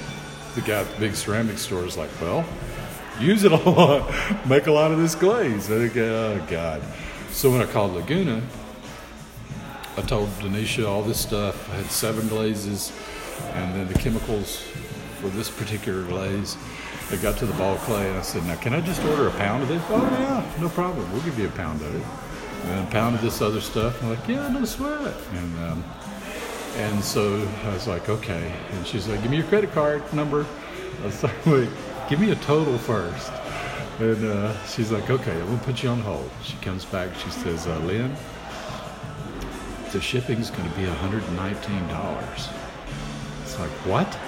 the 0.54 0.60
guy 0.60 0.80
at 0.80 0.92
the 0.92 1.00
big 1.00 1.14
ceramic 1.14 1.58
store 1.58 1.84
is 1.84 1.96
like, 1.96 2.10
well, 2.20 2.44
use 3.20 3.44
it 3.44 3.52
a 3.52 3.56
lot, 3.70 4.12
make 4.46 4.66
a 4.66 4.72
lot 4.72 4.90
of 4.90 4.98
this 4.98 5.14
glaze. 5.14 5.70
I 5.70 5.78
think, 5.78 5.96
oh 5.96 6.44
God. 6.50 6.82
So 7.30 7.50
when 7.50 7.60
I 7.60 7.66
called 7.66 7.92
Laguna, 7.92 8.42
I 9.96 10.02
told 10.02 10.28
Denisha 10.40 10.88
all 10.88 11.02
this 11.02 11.20
stuff. 11.20 11.70
I 11.70 11.76
had 11.76 11.86
seven 11.86 12.26
glazes, 12.28 12.92
and 13.52 13.74
then 13.74 13.88
the 13.88 13.98
chemicals 13.98 14.66
for 15.22 15.28
this 15.28 15.48
particular 15.48 16.02
glaze. 16.02 16.56
I 17.10 17.16
got 17.16 17.38
to 17.38 17.46
the 17.46 17.54
ball 17.54 17.76
clay, 17.76 18.08
and 18.08 18.18
I 18.18 18.22
said, 18.22 18.44
"Now, 18.44 18.56
can 18.56 18.74
I 18.74 18.80
just 18.80 19.02
order 19.04 19.28
a 19.28 19.30
pound 19.30 19.62
of 19.62 19.68
this?" 19.68 19.82
Oh 19.88 20.02
yeah, 20.18 20.60
no 20.60 20.68
problem. 20.68 21.10
We'll 21.12 21.22
give 21.22 21.38
you 21.38 21.46
a 21.46 21.52
pound 21.52 21.80
of 21.80 21.94
it. 21.94 22.04
And 22.66 22.88
a 22.88 22.90
pound 22.90 23.14
of 23.14 23.22
this 23.22 23.40
other 23.40 23.60
stuff. 23.60 24.02
I'm 24.02 24.10
like, 24.10 24.26
"Yeah, 24.26 24.48
no 24.48 24.64
sweat." 24.64 25.14
And 25.34 25.58
um, 25.66 25.84
and 26.76 27.02
so 27.04 27.48
I 27.64 27.72
was 27.72 27.86
like, 27.86 28.08
"Okay." 28.08 28.52
And 28.72 28.86
she's 28.86 29.06
like, 29.06 29.22
"Give 29.22 29.30
me 29.30 29.36
your 29.38 29.46
credit 29.46 29.72
card 29.72 30.02
number." 30.12 30.44
I 31.02 31.06
was 31.06 31.22
like, 31.28 31.46
"Wait, 31.46 31.68
give 32.08 32.20
me 32.20 32.32
a 32.32 32.36
total 32.36 32.76
first. 32.78 33.30
And 34.00 34.24
uh, 34.24 34.66
she's 34.66 34.90
like, 34.90 35.08
"Okay, 35.08 35.32
I'm 35.32 35.46
gonna 35.46 35.58
put 35.58 35.82
you 35.82 35.90
on 35.90 36.00
hold." 36.00 36.28
She 36.42 36.56
comes 36.56 36.84
back. 36.84 37.08
She 37.22 37.30
says, 37.30 37.66
uh, 37.66 37.78
"Lynn." 37.80 38.16
the 39.92 40.00
shipping's 40.00 40.50
going 40.50 40.68
to 40.68 40.74
be 40.74 40.86
$119. 40.86 42.50
It's 43.42 43.58
like, 43.58 43.70
what? 43.84 44.18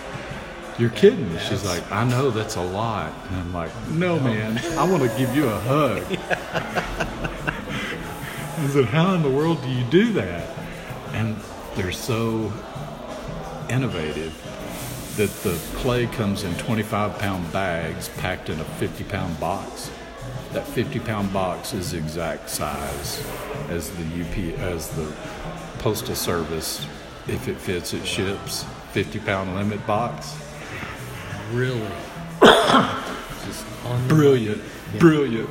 You're 0.79 0.91
kidding. 0.91 1.39
She's 1.39 1.65
like, 1.65 1.91
I 1.93 2.03
know 2.05 2.31
that's 2.31 2.57
a 2.57 2.63
lot. 2.63 3.13
And 3.29 3.37
I'm 3.37 3.53
like, 3.53 3.71
no, 3.91 4.19
man, 4.19 4.59
I 4.77 4.91
want 4.91 5.09
to 5.09 5.19
give 5.19 5.35
you 5.37 5.49
a 5.49 5.59
hug. 5.61 6.03
I 8.59 8.67
said, 8.69 8.87
how 8.87 9.15
in 9.15 9.23
the 9.23 9.31
world 9.31 9.63
do 9.63 9.69
you 9.69 9.85
do 9.85 10.13
that? 10.15 10.49
And 11.13 11.37
they're 11.77 11.93
so 11.93 12.53
innovative 13.69 14.33
that 15.17 15.31
the 15.45 15.57
clay 15.79 16.07
comes 16.07 16.43
in 16.43 16.53
25 16.57 17.21
pound 17.21 17.53
bags 17.53 18.09
packed 18.17 18.51
in 18.51 18.59
a 18.59 18.65
50 18.65 19.05
pound 19.05 19.39
box. 19.39 19.93
That 20.53 20.67
50 20.67 20.99
pound 21.01 21.33
box 21.33 21.73
is 21.73 21.93
the 21.93 21.99
exact 21.99 22.51
size 22.51 23.25
as 23.69 23.91
the 23.91 24.03
UP 24.03 24.59
as 24.59 24.89
the 24.91 25.13
postal 25.79 26.17
service. 26.17 26.85
If 27.29 27.47
it 27.47 27.59
fits, 27.59 27.95
it 27.95 28.05
ships. 28.05 28.65
50 28.93 29.21
pound 29.21 29.55
limit 29.55 29.85
box. 29.87 30.37
Really? 31.53 31.81
Just 32.43 33.67
on 33.87 34.09
the- 34.09 34.15
Brilliant, 34.15 34.63
brilliant. 34.99 35.51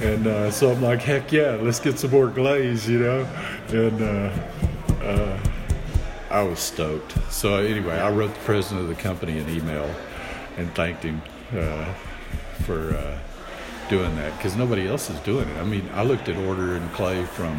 And 0.00 0.26
uh, 0.26 0.50
so 0.50 0.72
I'm 0.72 0.82
like, 0.82 1.00
heck 1.00 1.32
yeah, 1.32 1.56
let's 1.60 1.80
get 1.80 1.98
some 1.98 2.10
more 2.10 2.26
glaze, 2.26 2.88
you 2.88 2.98
know. 2.98 3.24
And 3.68 4.02
uh, 4.02 5.04
uh, 5.04 5.38
I 6.30 6.42
was 6.42 6.58
stoked. 6.58 7.14
So 7.32 7.56
anyway, 7.56 7.94
I 7.98 8.10
wrote 8.10 8.34
the 8.34 8.40
president 8.40 8.82
of 8.82 8.88
the 8.88 9.00
company 9.00 9.38
an 9.38 9.48
email 9.48 9.88
and 10.56 10.72
thanked 10.74 11.04
him 11.04 11.22
uh, 11.56 11.92
for 12.64 12.94
uh, 12.94 13.18
doing 13.88 14.14
that 14.16 14.36
because 14.36 14.56
nobody 14.56 14.86
else 14.88 15.10
is 15.10 15.18
doing 15.20 15.48
it. 15.48 15.56
I 15.58 15.64
mean, 15.64 15.88
I 15.94 16.02
looked 16.02 16.28
at 16.28 16.36
order 16.36 16.62
ordering 16.62 16.88
clay 16.90 17.24
from 17.24 17.56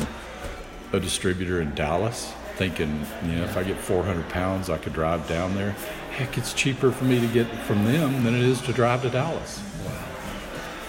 a 0.91 0.99
distributor 0.99 1.61
in 1.61 1.73
Dallas, 1.73 2.33
thinking, 2.55 3.05
you 3.25 3.33
know, 3.35 3.43
if 3.43 3.57
I 3.57 3.63
get 3.63 3.77
400 3.77 4.29
pounds, 4.29 4.69
I 4.69 4.77
could 4.77 4.93
drive 4.93 5.27
down 5.27 5.55
there. 5.55 5.71
Heck, 6.11 6.37
it's 6.37 6.53
cheaper 6.53 6.91
for 6.91 7.03
me 7.05 7.19
to 7.19 7.27
get 7.27 7.47
from 7.65 7.83
them 7.85 8.23
than 8.23 8.33
it 8.35 8.41
is 8.41 8.61
to 8.61 8.73
drive 8.73 9.01
to 9.01 9.09
Dallas. 9.09 9.61
Wow. 9.85 10.05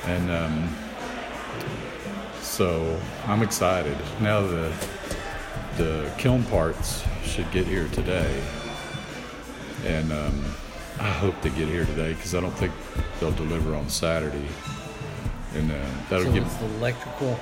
And 0.06 0.30
um, 0.30 0.76
so 2.40 2.98
I'm 3.26 3.42
excited. 3.42 3.96
Now 4.20 4.40
the 4.40 4.72
the 5.76 6.10
kiln 6.16 6.42
parts 6.44 7.04
should 7.24 7.50
get 7.50 7.66
here 7.66 7.88
today, 7.88 8.42
and 9.84 10.10
um, 10.12 10.44
I 11.00 11.10
hope 11.10 11.34
they 11.42 11.50
get 11.50 11.68
here 11.68 11.84
today 11.84 12.14
because 12.14 12.34
I 12.34 12.40
don't 12.40 12.54
think 12.54 12.72
they'll 13.20 13.32
deliver 13.32 13.74
on 13.74 13.88
Saturday. 13.88 14.46
And 15.54 15.70
uh, 15.70 15.74
that'll 16.08 16.26
So 16.26 16.32
give 16.32 16.44
it's 16.46 16.54
the 16.56 16.66
electrical. 16.66 17.38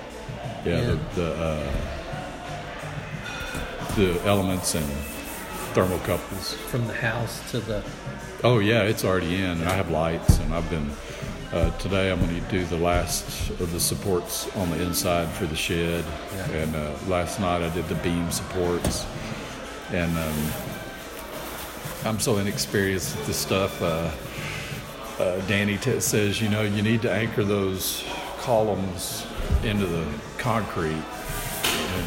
yeah, 0.64 0.80
Yeah. 0.80 0.84
the 0.86 0.98
the, 1.20 1.34
uh, 1.34 1.72
the 3.96 4.20
elements 4.24 4.74
and 4.74 4.84
thermocouples. 5.74 6.54
from 6.54 6.86
the 6.86 6.94
house 6.94 7.50
to 7.50 7.60
the 7.60 7.82
Oh 8.42 8.58
yeah, 8.58 8.82
it's 8.82 9.04
already 9.04 9.36
in. 9.36 9.42
and 9.60 9.64
I 9.64 9.74
have 9.74 9.90
lights, 9.90 10.38
and 10.38 10.52
I've 10.52 10.68
been 10.68 10.90
uh, 11.52 11.70
today. 11.78 12.10
I'm 12.10 12.20
going 12.20 12.34
to 12.34 12.50
do 12.50 12.64
the 12.66 12.76
last 12.76 13.48
of 13.60 13.72
the 13.72 13.80
supports 13.80 14.54
on 14.56 14.70
the 14.70 14.82
inside 14.82 15.28
for 15.30 15.46
the 15.46 15.56
shed, 15.56 16.04
Yeah. 16.36 16.56
and 16.58 16.76
uh, 16.76 16.92
last 17.08 17.40
night 17.40 17.62
I 17.62 17.70
did 17.74 17.88
the 17.88 17.94
beam 17.96 18.30
supports, 18.30 19.06
and 19.92 20.16
um, 20.18 20.52
I'm 22.04 22.20
so 22.20 22.36
inexperienced 22.36 23.16
with 23.16 23.26
this 23.28 23.38
stuff. 23.38 23.80
Uh, 23.80 24.10
uh, 25.22 25.40
Danny 25.46 25.78
t- 25.78 26.00
says, 26.00 26.42
you 26.42 26.48
know, 26.50 26.62
you 26.62 26.82
need 26.82 27.00
to 27.02 27.10
anchor 27.10 27.44
those 27.44 28.04
columns 28.40 29.24
into 29.62 29.86
the 29.86 30.04
concrete, 30.36 31.02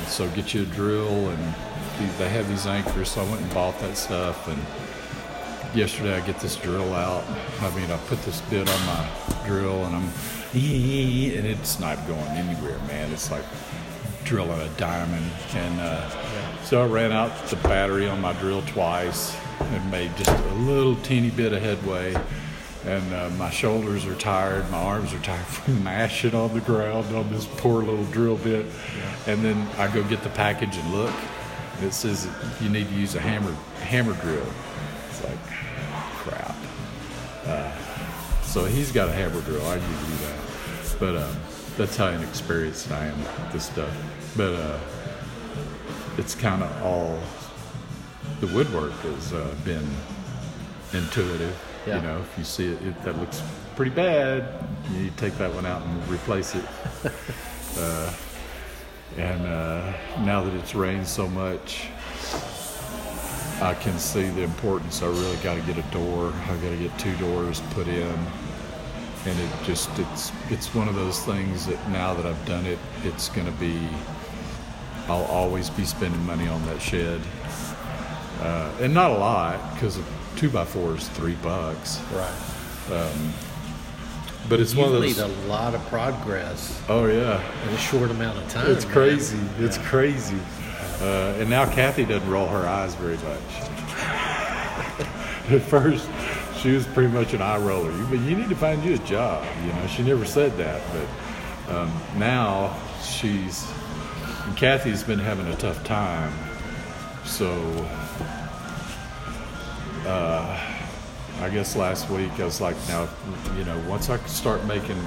so 0.08 0.28
get 0.30 0.54
you 0.54 0.64
a 0.64 0.66
drill, 0.66 1.30
and 1.30 1.54
these- 2.00 2.18
they 2.18 2.30
have 2.30 2.48
these 2.50 2.66
anchors. 2.66 3.12
So 3.12 3.22
I 3.22 3.24
went 3.26 3.42
and 3.42 3.54
bought 3.54 3.80
that 3.82 3.98
stuff, 3.98 4.48
and 4.48 4.60
yesterday 5.74 6.16
I 6.16 6.20
get 6.22 6.40
this 6.40 6.56
drill 6.56 6.94
out. 6.94 7.24
I 7.62 7.70
mean, 7.76 7.92
I 7.92 7.98
put 8.08 8.22
this 8.24 8.42
bit 8.42 8.70
on 8.70 8.86
my 8.86 9.08
drill 9.46 9.86
and 9.86 9.96
I'm, 9.96 10.04
and 10.54 11.46
it's 11.46 11.80
not 11.80 12.06
going 12.08 12.28
anywhere, 12.30 12.78
man. 12.88 13.12
It's 13.12 13.32
like 13.32 13.44
drilling 14.24 14.60
a 14.60 14.70
diamond. 14.78 15.30
And 15.56 15.80
uh, 15.80 16.10
so 16.64 16.82
I 16.82 16.88
ran 16.88 17.12
out 17.12 17.48
the 17.48 17.56
battery 17.58 18.08
on 18.10 18.22
my 18.22 18.34
drill 18.34 18.62
twice 18.64 19.36
and 19.60 19.92
made 19.92 20.16
just 20.18 20.30
a 20.30 20.54
little 20.56 20.96
teeny 20.98 21.30
bit 21.30 21.54
of 21.54 21.62
headway. 21.62 22.16
And 22.86 23.14
uh, 23.14 23.30
my 23.32 23.50
shoulders 23.50 24.06
are 24.06 24.16
tired, 24.16 24.70
my 24.72 24.78
arms 24.78 25.14
are 25.14 25.20
tired 25.20 25.46
from 25.46 25.84
mashing 25.84 26.36
on 26.36 26.54
the 26.54 26.62
ground 26.62 27.14
on 27.16 27.30
this 27.32 27.46
poor 27.58 27.84
little 27.84 28.06
drill 28.06 28.38
bit. 28.38 28.66
And 29.26 29.44
then 29.44 29.68
I 29.78 29.94
go 29.94 30.04
get 30.04 30.24
the 30.24 30.30
package 30.30 30.78
and 30.78 30.94
look. 30.94 31.14
and 31.78 31.86
It 31.86 31.94
says 31.94 32.28
you 32.62 32.70
need 32.70 32.88
to 32.88 32.96
use 32.96 33.16
a 33.16 33.20
hammer 33.20 33.54
hammer 33.82 34.14
drill. 34.22 34.46
It's 35.10 35.24
like 35.24 35.40
crap. 36.16 36.56
Uh, 37.46 37.72
so 38.44 38.66
he's 38.66 38.92
got 38.92 39.10
a 39.10 39.14
hammer 39.14 39.42
drill. 39.42 39.66
I 39.66 39.76
usually 39.76 39.96
do 39.96 40.26
that, 40.26 40.96
but 41.00 41.16
um, 41.18 41.36
that's 41.78 41.96
how 41.96 42.08
inexperienced 42.08 42.92
I 42.92 43.06
am 43.06 43.18
with 43.20 43.52
this 43.54 43.66
stuff. 43.66 43.96
But 44.36 44.54
uh, 44.54 44.80
it's 46.18 46.34
kind 46.36 46.64
of 46.64 46.84
all 46.84 47.20
the 48.40 48.48
woodwork 48.48 48.92
has 48.92 49.34
uh, 49.34 49.54
been 49.64 49.88
intuitive, 50.94 51.56
Yeah. 51.88 51.98
You 51.98 52.02
know, 52.02 52.20
if 52.20 52.38
you 52.38 52.44
see 52.44 52.68
it, 52.68 52.82
it 52.82 53.02
that 53.04 53.18
looks 53.18 53.42
pretty 53.78 53.92
bad, 53.92 54.68
you 54.92 55.10
take 55.16 55.38
that 55.38 55.54
one 55.54 55.66
out 55.66 55.82
and 55.82 56.10
replace 56.10 56.54
it. 56.54 56.66
uh, 57.78 58.14
and 59.18 59.48
uh, 59.48 59.94
now 60.20 60.44
that 60.44 60.54
it's 60.54 60.76
rained 60.76 61.08
so 61.08 61.28
much, 61.30 61.88
I 63.62 63.74
can 63.74 63.98
see 63.98 64.28
the 64.30 64.44
importance. 64.44 65.02
I 65.02 65.08
really 65.08 65.38
got 65.38 65.56
to 65.56 65.62
get 65.62 65.78
a 65.78 65.92
door. 65.92 66.34
I 66.34 66.58
got 66.58 66.70
to 66.70 66.78
get 66.78 66.98
two 67.00 67.16
doors 67.18 67.62
put 67.72 67.88
in, 67.88 68.18
and 69.26 69.40
it 69.40 69.50
just 69.64 69.90
it's 69.98 70.32
it's 70.50 70.76
one 70.76 70.88
of 70.88 70.96
those 70.96 71.24
things 71.24 71.66
that 71.68 71.90
now 71.90 72.14
that 72.14 72.26
I've 72.26 72.46
done 72.46 72.66
it, 72.66 72.80
it's 73.04 73.30
going 73.30 73.48
to 73.48 73.60
be. 73.60 73.88
I'll 75.08 75.24
always 75.24 75.70
be 75.70 75.86
spending 75.86 76.24
money 76.26 76.50
on 76.50 76.64
that 76.66 76.82
shed, 76.82 77.22
uh, 78.42 78.72
and 78.82 78.94
not 78.94 79.12
a 79.12 79.18
lot 79.18 79.74
because 79.74 79.98
two 80.38 80.50
by 80.50 80.66
four 80.66 80.96
is 80.96 81.08
three 81.10 81.36
bucks. 81.36 82.00
Right. 82.14 82.34
But 84.50 84.62
it's 84.62 84.74
one 84.76 84.88
You've 84.88 84.96
of 84.96 85.02
made 85.02 85.16
those. 85.16 85.46
a 85.46 85.48
lot 85.48 85.76
of 85.76 85.86
progress 85.88 86.82
Oh 86.88 87.06
yeah, 87.06 87.42
in 87.68 87.74
a 87.74 87.78
short 87.78 88.12
amount 88.12 88.38
of 88.38 88.48
time. 88.50 88.72
It's 88.72 88.86
man. 88.86 88.94
crazy. 88.94 89.40
It's 89.60 89.78
crazy. 89.80 90.38
Uh, 91.02 91.36
and 91.38 91.50
now 91.50 91.66
Kathy 91.70 92.06
doesn't 92.06 92.30
roll 92.30 92.48
her 92.48 92.66
eyes 92.66 92.96
very 92.96 93.18
much. 93.18 93.24
At 95.52 95.62
first, 95.62 96.08
she 96.62 96.72
was 96.72 96.86
pretty 96.88 97.12
much 97.14 97.34
an 97.34 97.42
eye 97.42 97.58
roller. 97.58 97.92
You, 97.92 98.06
but 98.06 98.20
you 98.20 98.36
need 98.38 98.50
to 98.50 98.56
find 98.56 98.84
you 98.84 98.96
a 98.96 99.00
job. 99.00 99.46
You 99.66 99.74
know, 99.74 99.88
she 99.88 100.04
never 100.04 100.26
said 100.26 100.56
that, 100.58 100.82
but 101.68 101.76
um, 101.76 101.92
now 102.18 102.78
she's. 103.04 103.70
Kathy's 104.56 105.04
been 105.04 105.20
having 105.20 105.48
a 105.48 105.56
tough 105.58 105.84
time, 105.84 106.32
so. 107.26 107.52
Uh, 110.08 110.58
I 111.42 111.50
guess 111.50 111.76
last 111.76 112.10
week 112.10 112.32
I 112.40 112.46
was 112.46 112.62
like, 112.62 112.78
now, 112.88 113.10
you 113.58 113.66
know, 113.66 113.78
once 113.90 114.10
I 114.10 114.16
start 114.20 114.64
making, 114.64 114.98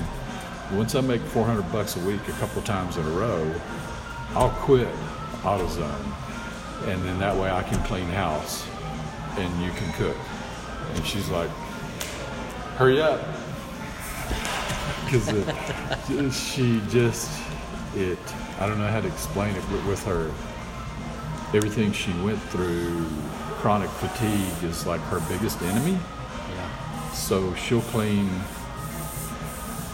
once 0.75 0.95
I 0.95 1.01
make 1.01 1.23
400 1.23 1.73
bucks 1.73 1.97
a 1.97 2.01
week 2.01 2.21
a 2.29 2.33
couple 2.33 2.61
times 2.61 2.99
in 2.99 3.07
a 3.07 3.11
row, 3.11 3.51
I'll 4.35 4.51
quit 4.51 4.89
AutoZone, 5.41 6.05
and 6.87 7.03
then 7.03 7.19
that 7.19 7.35
way 7.35 7.51
I 7.51 7.63
can 7.63 7.83
clean 7.85 8.05
house, 8.09 8.67
and 9.39 9.65
you 9.65 9.71
can 9.71 9.91
cook. 9.95 10.19
And 10.93 11.07
she's 11.07 11.31
like, 11.31 11.49
hurry 12.77 13.01
up, 13.01 13.23
because 15.07 16.37
she 16.37 16.83
just, 16.91 17.41
it, 17.97 18.19
I 18.59 18.67
don't 18.67 18.77
know 18.77 18.87
how 18.87 19.01
to 19.01 19.09
explain 19.09 19.57
it 19.57 19.71
with, 19.71 19.87
with 19.87 20.05
her. 20.05 20.31
Everything 21.57 21.91
she 21.91 22.13
went 22.21 22.41
through, 22.43 23.07
chronic 23.61 23.91
fatigue 23.91 24.65
is 24.65 24.87
like 24.87 25.03
her 25.03 25.21
biggest 25.29 25.61
enemy. 25.61 25.93
Yeah. 25.93 27.11
So 27.13 27.55
she'll 27.57 27.83
clean 27.83 28.31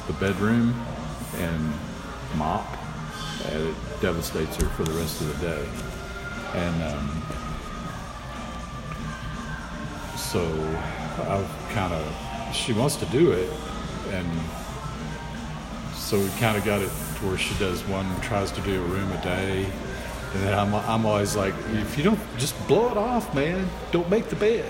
the 0.07 0.13
bedroom 0.15 0.73
and 1.39 1.73
mop, 2.37 2.65
and 3.47 3.67
it 3.67 3.75
devastates 4.01 4.55
her 4.57 4.69
for 4.69 4.85
the 4.85 4.93
rest 4.93 5.21
of 5.21 5.41
the 5.41 5.47
day. 5.49 5.69
And 6.55 6.83
um, 6.85 7.23
so 10.17 10.45
I've 11.29 11.73
kind 11.75 11.93
of, 11.93 12.55
she 12.55 12.73
wants 12.73 12.95
to 12.97 13.07
do 13.07 13.33
it, 13.33 13.51
and 14.11 14.41
so 15.93 16.21
we 16.21 16.29
kind 16.39 16.57
of 16.57 16.65
got 16.65 16.83
it 16.83 16.91
to 17.17 17.27
where 17.27 17.37
she 17.37 17.59
does 17.59 17.83
one, 17.89 18.09
tries 18.21 18.53
to 18.53 18.61
do 18.61 18.81
a 18.81 18.87
room 18.87 19.11
a 19.11 19.23
day. 19.23 19.67
And 20.35 20.43
then 20.45 20.59
I'm, 20.59 20.75
I'm 20.75 21.07
always 21.07 21.35
like, 21.37 21.55
if 21.73 21.97
you 21.97 22.05
don't 22.05 22.19
just 22.39 22.55
blow 22.69 22.91
it 22.91 22.97
off, 22.97 23.35
man, 23.35 23.69
don't 23.93 24.09
make 24.11 24.29
the 24.29 24.37
bed 24.37 24.65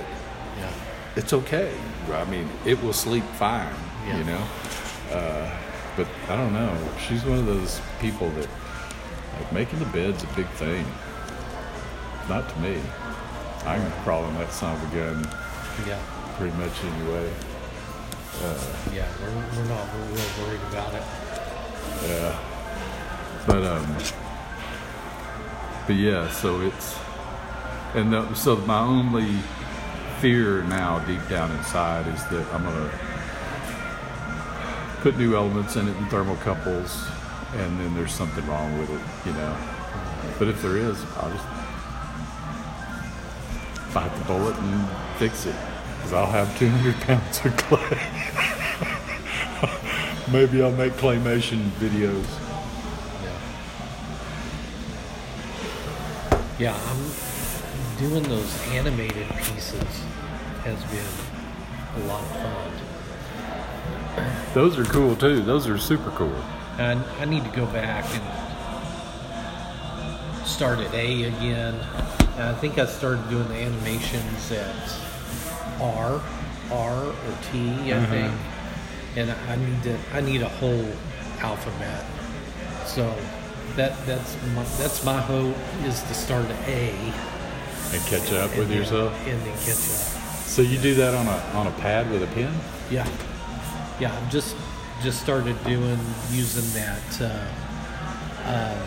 Yeah. 0.58 0.70
it's 1.16 1.32
okay. 1.32 1.72
I 2.12 2.25
mean, 2.25 2.48
it 2.64 2.80
will 2.82 2.92
sleep 2.92 3.25
fine, 3.38 3.75
Yeah. 4.06 4.18
you 4.18 4.25
know. 4.25 4.42
Uh, 5.12 5.50
but 5.96 6.06
I 6.28 6.36
don't 6.36 6.52
know. 6.52 6.76
She's 7.08 7.25
one 7.25 7.38
of 7.38 7.47
those 7.47 7.80
people 8.00 8.28
that 8.30 8.49
like 9.40 9.52
making 9.52 9.78
the 9.80 9.86
bed's 9.86 10.23
a 10.23 10.26
big 10.36 10.47
thing. 10.50 10.84
Not 12.28 12.49
to 12.49 12.58
me. 12.60 12.80
I 13.64 13.76
can 13.78 13.90
crawl 14.04 14.25
in 14.26 14.34
that 14.38 14.52
son 14.52 14.75
of 14.76 14.92
a 14.92 14.97
gun 14.97 15.28
Yeah. 15.86 15.99
pretty 16.36 16.56
much 16.58 16.73
anyway. 16.84 17.30
Yeah. 18.92 19.08
We're, 19.21 19.62
we're 19.62 19.69
not 19.69 19.86
real 20.12 20.47
worried 20.47 20.60
about 20.71 20.95
it. 20.95 21.02
Yeah. 22.06 22.38
But 23.47 23.64
um. 23.64 23.97
But 25.86 25.94
yeah, 25.94 26.28
so 26.30 26.60
it's 26.62 26.99
and 27.94 28.12
the, 28.12 28.34
so 28.34 28.56
my 28.56 28.80
only 28.80 29.38
fear 30.20 30.62
now, 30.64 30.99
deep 31.06 31.26
down 31.28 31.50
inside, 31.52 32.06
is 32.08 32.22
that 32.26 32.46
I'm 32.52 32.64
gonna 32.64 32.90
put 35.00 35.16
new 35.16 35.34
elements 35.36 35.76
in 35.76 35.88
it 35.88 35.96
in 35.96 36.04
thermocouples, 36.06 37.08
and 37.54 37.80
then 37.80 37.94
there's 37.94 38.12
something 38.12 38.46
wrong 38.46 38.78
with 38.78 38.90
it, 38.90 39.00
you 39.26 39.32
know. 39.32 39.56
But 40.38 40.49
if 40.49 40.60
there 40.60 40.76
is, 40.76 41.02
I'll 41.16 41.30
just 41.30 41.46
bite 43.94 44.14
the 44.18 44.25
bullet 44.25 44.56
and 44.58 44.88
fix 45.18 45.46
it, 45.46 45.54
because 45.96 46.12
I'll 46.12 46.26
have 46.26 46.58
200 46.58 46.94
pounds 47.02 47.44
of 47.46 47.56
clay. 47.56 48.00
Maybe 50.32 50.60
I'll 50.60 50.72
make 50.72 50.94
claymation 50.94 51.70
videos. 51.78 52.26
Yeah, 56.58 56.75
I'm 56.75 57.10
doing 57.99 58.23
those 58.23 58.66
animated 58.69 59.28
pieces 59.28 60.02
has 60.64 60.82
been 60.84 61.04
a 62.02 62.06
lot 62.06 62.23
of 62.23 62.30
fun. 62.30 62.73
Those 64.54 64.78
are 64.78 64.84
cool 64.84 65.14
too. 65.16 65.42
Those 65.42 65.69
are 65.69 65.76
super 65.76 66.10
cool. 66.12 66.34
And 66.78 67.04
I 67.21 67.26
need 67.26 67.45
to 67.45 67.50
go 67.50 67.66
back 67.66 68.06
and 68.14 68.23
start 70.47 70.78
at 70.78 70.95
A 70.95 71.25
again. 71.25 71.75
I 72.38 72.54
think 72.54 72.78
I 72.78 72.86
started 72.86 73.28
doing 73.28 73.49
the 73.49 73.56
animations 73.56 74.50
at 74.50 74.75
R, 75.78 76.23
R 76.71 77.04
or 77.04 77.12
T, 77.52 77.58
I 77.58 77.97
mm-hmm. 77.97 78.10
think. 78.10 78.32
And 79.16 79.30
I 79.30 79.56
need 79.56 79.82
to 79.82 79.99
I 80.14 80.23
need 80.23 80.40
a 80.40 80.49
whole 80.49 80.88
alphabet. 81.40 82.04
So 82.86 83.14
that 83.74 83.94
that's 84.06 84.36
my 84.54 84.62
that's 84.78 85.04
my 85.04 85.20
hope 85.20 85.56
is 85.84 86.02
to 86.04 86.14
start 86.14 86.46
at 86.46 86.68
A 86.68 86.90
And 87.92 88.02
catch 88.06 88.32
up 88.32 88.50
and 88.50 88.58
with 88.60 88.68
then- 88.68 88.78
yourself. 88.78 89.12
and 89.26 89.40
then 89.42 89.56
catch 89.58 89.68
up. 89.70 90.12
So 90.46 90.62
you 90.62 90.78
do 90.78 90.94
that 90.94 91.14
on 91.14 91.26
a 91.26 91.38
on 91.58 91.66
a 91.66 91.72
pad 91.72 92.10
with 92.10 92.22
a 92.22 92.26
pen? 92.28 92.54
Yeah, 92.90 93.06
yeah. 94.00 94.16
I've 94.16 94.30
just 94.30 94.56
just 95.02 95.20
started 95.20 95.56
doing 95.64 95.98
using 96.30 96.64
that 96.80 97.20
uh, 97.20 97.46
um, 98.48 98.78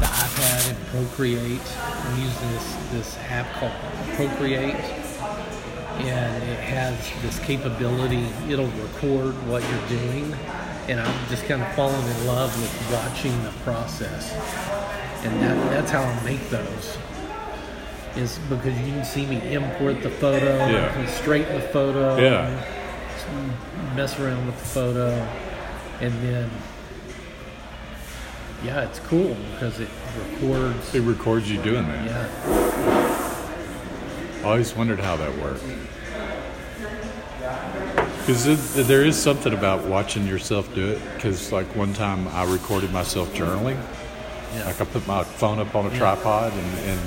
the 0.00 0.06
iPad 0.06 0.70
and 0.70 0.86
Procreate. 0.88 1.76
I'm 1.78 2.18
using 2.20 2.50
this 2.52 2.76
this 2.92 3.16
app 3.30 3.50
called 3.54 3.72
Procreate, 4.16 4.74
and 6.04 6.42
it 6.42 6.58
has 6.60 6.98
this 7.22 7.38
capability. 7.38 8.26
It'll 8.50 8.66
record 8.82 9.34
what 9.48 9.62
you're 9.62 9.88
doing, 10.00 10.34
and 10.88 11.00
I'm 11.00 11.28
just 11.28 11.44
kind 11.46 11.62
of 11.62 11.72
falling 11.74 12.06
in 12.06 12.26
love 12.26 12.54
with 12.60 12.92
watching 12.92 13.42
the 13.44 13.50
process. 13.64 14.32
And 15.24 15.40
that, 15.42 15.56
that's 15.70 15.90
how 15.90 16.02
I 16.02 16.22
make 16.24 16.48
those. 16.50 16.98
Is 18.16 18.38
because 18.48 18.78
you 18.80 18.92
can 18.92 19.04
see 19.04 19.26
me 19.26 19.40
import 19.52 20.02
the 20.02 20.10
photo, 20.10 20.66
Yeah. 20.66 20.92
Can 20.92 21.08
straighten 21.08 21.54
the 21.56 21.66
photo, 21.68 22.16
Yeah. 22.18 22.50
mess 23.96 24.18
around 24.20 24.46
with 24.46 24.58
the 24.58 24.64
photo, 24.66 25.10
and 26.00 26.12
then 26.22 26.50
yeah, 28.64 28.82
it's 28.82 28.98
cool 29.00 29.36
because 29.52 29.78
it 29.80 29.88
records. 30.40 30.94
It 30.94 31.00
records 31.02 31.50
you 31.50 31.60
doing 31.62 31.86
that. 31.86 32.06
Yeah, 32.06 32.28
I 34.42 34.44
always 34.44 34.74
wondered 34.74 35.00
how 35.00 35.16
that 35.16 35.36
worked. 35.38 35.64
Because 38.26 38.74
there 38.86 39.04
is 39.04 39.20
something 39.20 39.52
about 39.52 39.84
watching 39.84 40.26
yourself 40.26 40.72
do 40.74 40.88
it. 40.88 41.02
Because 41.14 41.52
like 41.52 41.66
one 41.76 41.92
time 41.92 42.26
I 42.28 42.44
recorded 42.50 42.90
myself 42.92 43.32
journaling. 43.34 43.76
yeah, 44.54 44.64
Like 44.66 44.80
I 44.80 44.84
put 44.86 45.06
my 45.06 45.24
phone 45.24 45.58
up 45.58 45.74
on 45.74 45.86
a 45.86 45.96
tripod 45.96 46.52
and 46.52 46.78
and 46.78 47.00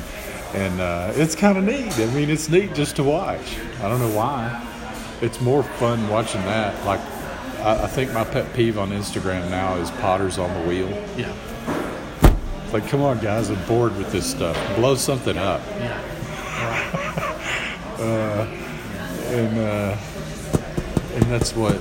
and 0.54 0.80
uh, 0.82 1.12
it's 1.16 1.36
kind 1.36 1.58
of 1.58 1.64
neat. 1.64 1.98
I 2.00 2.06
mean, 2.14 2.30
it's 2.30 2.50
neat 2.50 2.74
just 2.76 2.96
to 2.98 3.04
watch. 3.04 3.58
I 3.82 3.90
don't 3.90 4.00
know 4.00 4.16
why. 4.16 4.64
It's 5.22 5.42
more 5.42 5.64
fun 5.64 6.08
watching 6.10 6.42
that. 6.42 6.86
Like 6.86 7.02
I, 7.66 7.84
I 7.86 7.88
think 7.88 8.14
my 8.14 8.24
pet 8.24 8.54
peeve 8.54 8.78
on 8.78 8.92
Instagram 8.92 9.50
now 9.50 9.76
is 9.78 9.90
potters 9.92 10.38
on 10.38 10.54
the 10.62 10.68
wheel. 10.70 10.88
yeah, 11.18 11.34
It's 12.64 12.74
like, 12.74 12.88
come 12.88 13.02
on, 13.02 13.18
guys, 13.20 13.50
I'm 13.50 13.62
bored 13.68 13.98
with 13.98 14.12
this 14.12 14.30
stuff. 14.30 14.56
Blow 14.76 14.94
something 14.96 15.38
up. 15.38 15.62
yeah. 15.80 16.00
and 18.00 19.58
uh, 19.60 19.98
and 19.98 20.07
that's 21.32 21.56
what 21.56 21.80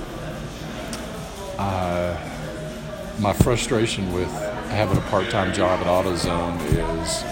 uh, 1.59 2.17
my 3.19 3.33
frustration 3.33 4.13
with 4.13 4.31
having 4.71 4.97
a 4.97 5.01
part-time 5.03 5.53
job 5.53 5.81
at 5.81 5.87
AutoZone 5.87 6.61
is 7.03 7.25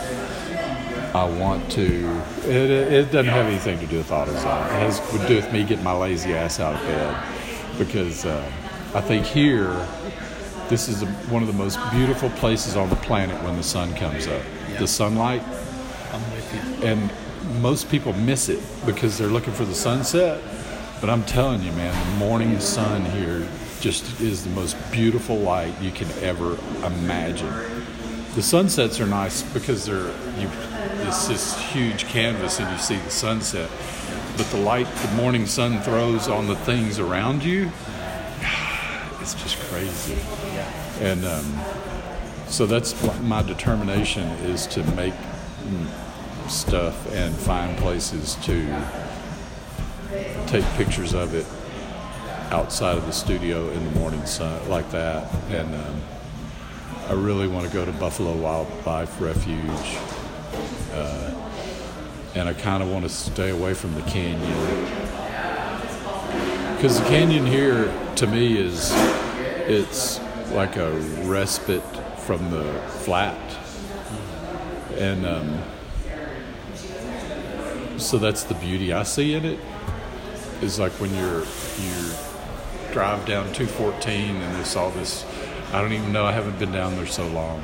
I 1.14 1.24
want 1.24 1.70
to. 1.72 2.20
It, 2.44 2.70
it 2.70 3.12
doesn't 3.12 3.32
have 3.32 3.46
anything 3.46 3.78
to 3.78 3.86
do 3.86 3.98
with 3.98 4.08
AutoZone. 4.08 4.66
It 4.66 4.80
has 4.80 4.98
to 5.10 5.28
do 5.28 5.36
with 5.36 5.52
me 5.52 5.62
getting 5.62 5.84
my 5.84 5.96
lazy 5.96 6.34
ass 6.34 6.58
out 6.58 6.74
of 6.74 6.80
bed 6.82 7.78
because 7.78 8.24
uh, 8.24 8.50
I 8.94 9.00
think 9.00 9.24
here 9.24 9.86
this 10.68 10.88
is 10.88 11.02
a, 11.02 11.06
one 11.30 11.42
of 11.42 11.46
the 11.46 11.54
most 11.54 11.78
beautiful 11.92 12.30
places 12.30 12.76
on 12.76 12.90
the 12.90 12.96
planet 12.96 13.40
when 13.44 13.56
the 13.56 13.62
sun 13.62 13.94
comes 13.94 14.26
up. 14.26 14.42
Yeah. 14.70 14.80
The 14.80 14.88
sunlight, 14.88 15.42
I'm 16.12 16.22
with 16.32 16.80
you. 16.82 16.86
and 16.88 17.10
most 17.60 17.90
people 17.90 18.12
miss 18.14 18.48
it 18.48 18.60
because 18.84 19.16
they're 19.18 19.28
looking 19.28 19.52
for 19.52 19.64
the 19.64 19.74
sunset. 19.74 20.42
But 21.04 21.12
I'm 21.12 21.24
telling 21.24 21.62
you, 21.62 21.70
man, 21.72 22.12
the 22.12 22.16
morning 22.16 22.58
sun 22.60 23.04
here 23.04 23.46
just 23.78 24.22
is 24.22 24.42
the 24.42 24.48
most 24.48 24.74
beautiful 24.90 25.36
light 25.36 25.78
you 25.78 25.90
can 25.90 26.08
ever 26.22 26.56
imagine. 26.82 27.52
The 28.34 28.42
sunsets 28.42 28.98
are 29.00 29.06
nice 29.06 29.42
because 29.42 29.84
they're 29.84 30.06
you. 30.38 30.48
It's 31.06 31.28
this 31.28 31.60
huge 31.60 32.06
canvas, 32.06 32.58
and 32.58 32.72
you 32.72 32.78
see 32.78 32.96
the 32.96 33.10
sunset. 33.10 33.68
But 34.38 34.46
the 34.46 34.56
light 34.56 34.86
the 34.86 35.12
morning 35.12 35.44
sun 35.44 35.82
throws 35.82 36.26
on 36.26 36.46
the 36.46 36.56
things 36.56 36.98
around 36.98 37.44
you, 37.44 37.64
it's 39.20 39.34
just 39.34 39.58
crazy. 39.64 40.16
And 41.02 41.22
um, 41.26 41.60
so 42.46 42.64
that's 42.64 42.94
my 43.20 43.42
determination 43.42 44.26
is 44.46 44.66
to 44.68 44.82
make 44.94 45.12
mm, 45.12 45.86
stuff 46.48 47.12
and 47.12 47.36
find 47.36 47.76
places 47.76 48.36
to 48.36 48.64
take 50.46 50.64
pictures 50.76 51.14
of 51.14 51.34
it 51.34 51.46
outside 52.52 52.96
of 52.96 53.06
the 53.06 53.12
studio 53.12 53.68
in 53.70 53.84
the 53.84 53.98
morning 53.98 54.24
sun 54.26 54.68
like 54.68 54.90
that. 54.90 55.32
And 55.50 55.74
um, 55.74 56.00
I 57.08 57.12
really 57.12 57.48
want 57.48 57.66
to 57.66 57.72
go 57.72 57.84
to 57.84 57.92
Buffalo 57.92 58.34
Wildlife 58.34 59.20
Refuge. 59.20 59.98
Uh, 60.92 61.34
and 62.34 62.48
I 62.48 62.54
kind 62.54 62.82
of 62.82 62.90
want 62.90 63.04
to 63.04 63.08
stay 63.08 63.50
away 63.50 63.74
from 63.74 63.94
the 63.94 64.02
canyon 64.02 65.04
because 66.84 67.00
the 67.00 67.06
canyon 67.06 67.46
here 67.46 67.90
to 68.16 68.26
me 68.26 68.58
is 68.58 68.92
it's 69.66 70.20
like 70.52 70.76
a 70.76 70.92
respite 71.22 71.82
from 72.18 72.50
the 72.50 72.74
flat 73.04 73.38
and 74.98 75.24
um, 75.24 75.62
so 77.98 78.18
that's 78.18 78.42
the 78.44 78.54
beauty 78.56 78.92
i 78.92 79.02
see 79.02 79.32
in 79.32 79.46
it 79.46 79.58
is 80.62 80.78
like 80.78 80.92
when 80.92 81.14
you're 81.14 81.40
you 81.40 82.92
drive 82.92 83.26
down 83.26 83.52
214 83.52 84.36
and 84.36 84.54
there's 84.54 84.76
all 84.76 84.90
this 84.90 85.24
i 85.72 85.80
don't 85.80 85.92
even 85.92 86.12
know 86.12 86.24
i 86.24 86.30
haven't 86.30 86.58
been 86.58 86.72
down 86.72 86.94
there 86.96 87.06
so 87.06 87.26
long. 87.28 87.62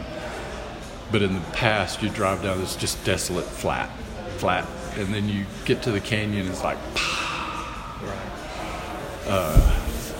But 1.13 1.23
in 1.23 1.35
the 1.35 1.41
past 1.53 2.03
you 2.03 2.09
drive 2.09 2.43
down 2.43 2.59
this 2.59 2.77
just 2.77 3.05
desolate 3.05 3.47
flat 3.47 3.91
flat. 4.39 4.67
And 4.97 5.15
then 5.15 5.29
you 5.29 5.47
get 5.65 5.83
to 5.83 5.93
the 5.93 6.01
canyon 6.01 6.49
it's 6.49 6.63
like 6.63 6.79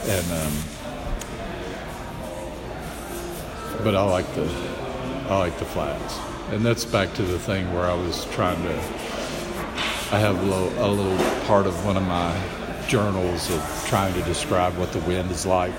and 0.07 0.33
um, 0.33 0.53
but 3.85 3.95
I 3.95 4.03
like 4.03 4.33
the 4.35 4.49
I 5.29 5.39
like 5.39 5.59
the 5.59 5.65
flats, 5.65 6.19
and 6.51 6.65
that's 6.65 6.85
back 6.85 7.13
to 7.15 7.23
the 7.23 7.39
thing 7.39 7.73
where 7.73 7.85
I 7.85 7.95
was 7.95 8.25
trying 8.27 8.63
to. 8.63 8.75
I 10.13 10.19
have 10.19 10.41
a 10.41 10.43
little, 10.43 10.85
a 10.85 10.91
little 10.91 11.45
part 11.47 11.67
of 11.67 11.85
one 11.85 11.97
of 11.97 12.03
my 12.03 12.37
journals 12.91 13.49
of 13.51 13.85
trying 13.87 14.13
to 14.13 14.23
describe 14.23 14.77
what 14.77 14.93
the 14.93 14.99
wind 15.01 15.31
is 15.31 15.47
like, 15.47 15.73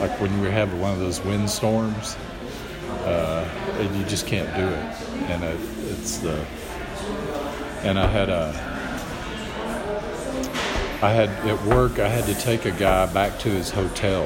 like 0.00 0.20
when 0.20 0.30
you 0.38 0.50
have 0.50 0.70
one 0.78 0.92
of 0.92 0.98
those 0.98 1.18
wind 1.22 1.48
storms, 1.48 2.14
uh, 3.04 3.48
and 3.78 3.96
you 3.96 4.04
just 4.04 4.26
can't 4.26 4.54
do 4.54 4.66
it, 4.66 5.30
and 5.30 5.42
it, 5.42 5.58
it's 5.90 6.18
the. 6.18 6.44
And 7.82 7.98
I 7.98 8.06
had 8.06 8.28
a. 8.28 8.48
I 11.02 11.10
had 11.12 11.30
at 11.48 11.62
work. 11.64 11.98
I 11.98 12.08
had 12.08 12.24
to 12.26 12.34
take 12.34 12.66
a 12.66 12.70
guy 12.70 13.06
back 13.06 13.38
to 13.40 13.48
his 13.48 13.70
hotel, 13.70 14.24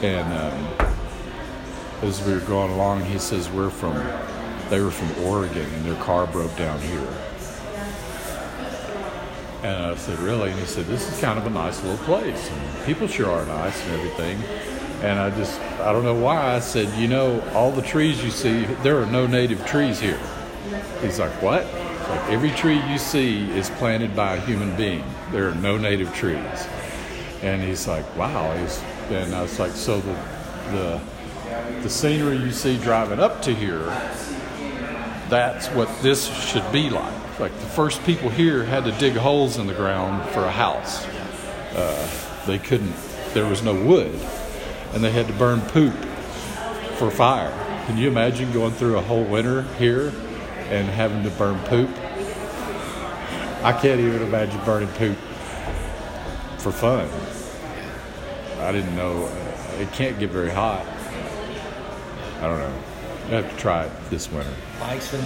and 0.00 0.32
um, 0.32 0.88
as 2.02 2.24
we 2.24 2.34
were 2.34 2.40
going 2.40 2.70
along, 2.70 3.04
he 3.04 3.18
says, 3.18 3.50
"We're 3.50 3.70
from." 3.70 3.94
They 4.70 4.80
were 4.80 4.92
from 4.92 5.24
Oregon, 5.24 5.66
and 5.74 5.84
their 5.84 6.00
car 6.02 6.26
broke 6.26 6.56
down 6.56 6.80
here. 6.80 7.33
And 9.64 9.82
I 9.82 9.94
said, 9.96 10.18
"Really?" 10.18 10.50
And 10.50 10.60
he 10.60 10.66
said, 10.66 10.84
"This 10.88 11.10
is 11.10 11.18
kind 11.22 11.38
of 11.38 11.46
a 11.46 11.50
nice 11.50 11.82
little 11.82 12.04
place, 12.04 12.50
and 12.50 12.84
people 12.84 13.08
sure 13.08 13.30
are 13.30 13.46
nice 13.46 13.82
and 13.86 13.94
everything." 13.94 14.38
And 15.02 15.18
I 15.18 15.30
just, 15.30 15.58
I 15.80 15.90
don't 15.90 16.04
know 16.04 16.14
why. 16.14 16.54
I 16.56 16.60
said, 16.60 16.92
"You 16.98 17.08
know, 17.08 17.42
all 17.54 17.72
the 17.72 17.80
trees 17.80 18.22
you 18.22 18.30
see, 18.30 18.66
there 18.82 19.00
are 19.00 19.06
no 19.06 19.26
native 19.26 19.64
trees 19.64 19.98
here." 19.98 20.20
He's 21.00 21.18
like, 21.18 21.32
"What?" 21.42 21.64
Like 22.10 22.30
every 22.30 22.50
tree 22.50 22.78
you 22.90 22.98
see 22.98 23.50
is 23.52 23.70
planted 23.70 24.14
by 24.14 24.34
a 24.34 24.40
human 24.40 24.76
being. 24.76 25.04
There 25.32 25.48
are 25.48 25.54
no 25.54 25.78
native 25.78 26.14
trees. 26.14 26.68
And 27.42 27.62
he's 27.62 27.88
like, 27.88 28.04
"Wow." 28.18 28.54
He's, 28.58 28.82
and 29.10 29.34
I 29.34 29.40
was 29.40 29.58
like, 29.58 29.72
"So 29.72 29.98
the 29.98 30.16
the 30.72 31.00
the 31.82 31.88
scenery 31.88 32.36
you 32.36 32.52
see 32.52 32.76
driving 32.76 33.18
up 33.18 33.40
to 33.42 33.54
here, 33.54 33.84
that's 35.30 35.68
what 35.68 35.88
this 36.02 36.28
should 36.48 36.70
be 36.70 36.90
like. 36.90 37.23
Like 37.38 37.52
the 37.58 37.66
first 37.66 38.04
people 38.04 38.30
here 38.30 38.62
had 38.62 38.84
to 38.84 38.92
dig 38.92 39.14
holes 39.14 39.58
in 39.58 39.66
the 39.66 39.74
ground 39.74 40.28
for 40.30 40.44
a 40.44 40.50
house. 40.50 41.04
Uh, 41.74 42.08
they 42.46 42.58
couldn't. 42.58 42.94
There 43.32 43.46
was 43.46 43.62
no 43.62 43.74
wood, 43.74 44.14
and 44.92 45.02
they 45.02 45.10
had 45.10 45.26
to 45.26 45.32
burn 45.32 45.60
poop 45.62 45.94
for 46.96 47.10
fire. 47.10 47.52
Can 47.86 47.98
you 47.98 48.06
imagine 48.06 48.52
going 48.52 48.70
through 48.70 48.98
a 48.98 49.00
whole 49.00 49.24
winter 49.24 49.62
here 49.78 50.12
and 50.68 50.88
having 50.88 51.24
to 51.24 51.30
burn 51.30 51.58
poop? 51.64 51.90
I 53.64 53.72
can't 53.72 54.00
even 54.00 54.22
imagine 54.22 54.64
burning 54.64 54.88
poop 54.90 55.16
for 56.58 56.70
fun. 56.70 57.08
I 58.60 58.70
didn't 58.70 58.94
know 58.94 59.24
uh, 59.24 59.80
it 59.80 59.92
can't 59.92 60.18
get 60.20 60.30
very 60.30 60.50
hot. 60.50 60.86
I 62.38 62.42
don't 62.42 62.58
know. 62.58 62.82
I 63.26 63.40
have 63.40 63.50
to 63.50 63.56
try 63.56 63.84
it 63.86 63.92
this 64.10 64.30
winter. 64.30 64.54
Bison 64.78 65.20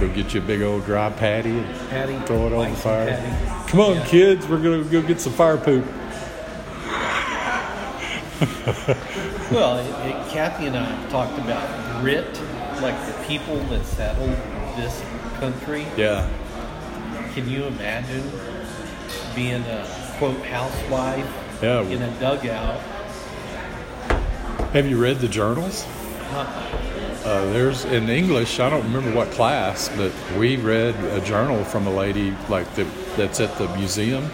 Go 0.00 0.08
get 0.08 0.34
you 0.34 0.40
a 0.40 0.44
big 0.44 0.62
old 0.62 0.84
dry 0.84 1.10
patty 1.10 1.58
and 1.58 1.88
patty. 1.90 2.18
throw 2.26 2.46
it 2.48 2.52
on 2.52 2.70
the 2.70 2.76
fire. 2.76 3.06
patty. 3.08 3.70
Come 3.70 3.80
on, 3.80 3.94
Yeah. 3.96 4.06
kids, 4.06 4.46
we're 4.46 4.58
gonna 4.62 4.84
go 4.84 5.00
get 5.02 5.20
some 5.20 5.32
fire 5.32 5.56
poop. 5.56 5.84
Well, 9.50 9.78
it, 9.78 10.10
it, 10.10 10.28
Kathy 10.32 10.66
and 10.66 10.76
I 10.76 10.82
have 10.84 11.10
talked 11.10 11.38
about 11.38 12.00
grit, 12.02 12.26
like 12.82 12.96
the 13.06 13.12
people 13.28 13.56
that 13.66 13.84
settled 13.84 14.30
this 14.76 15.00
country. 15.38 15.86
Yeah. 15.96 16.28
Can 17.34 17.48
you 17.48 17.64
imagine 17.64 18.28
being 19.36 19.62
a 19.62 19.86
quote 20.18 20.44
housewife 20.46 21.28
Yeah. 21.62 21.82
in 21.82 22.02
a 22.02 22.10
dugout? 22.18 22.80
Have 24.72 24.88
you 24.88 25.00
read 25.00 25.20
the 25.20 25.28
journals? 25.28 25.86
Uh-uh. 26.32 26.95
Uh, 27.26 27.44
there's 27.52 27.84
in 27.86 28.08
English. 28.08 28.60
I 28.60 28.70
don't 28.70 28.84
remember 28.84 29.12
what 29.12 29.28
class, 29.32 29.88
but 29.96 30.12
we 30.38 30.56
read 30.58 30.94
a 31.12 31.20
journal 31.22 31.64
from 31.64 31.88
a 31.88 31.90
lady 31.90 32.32
like 32.48 32.72
the, 32.76 32.84
that's 33.16 33.40
at 33.40 33.52
the 33.58 33.66
museum, 33.76 34.30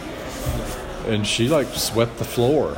and 1.07 1.27
she 1.27 1.49
like 1.49 1.69
swept 1.69 2.19
the 2.19 2.27
floor 2.27 2.77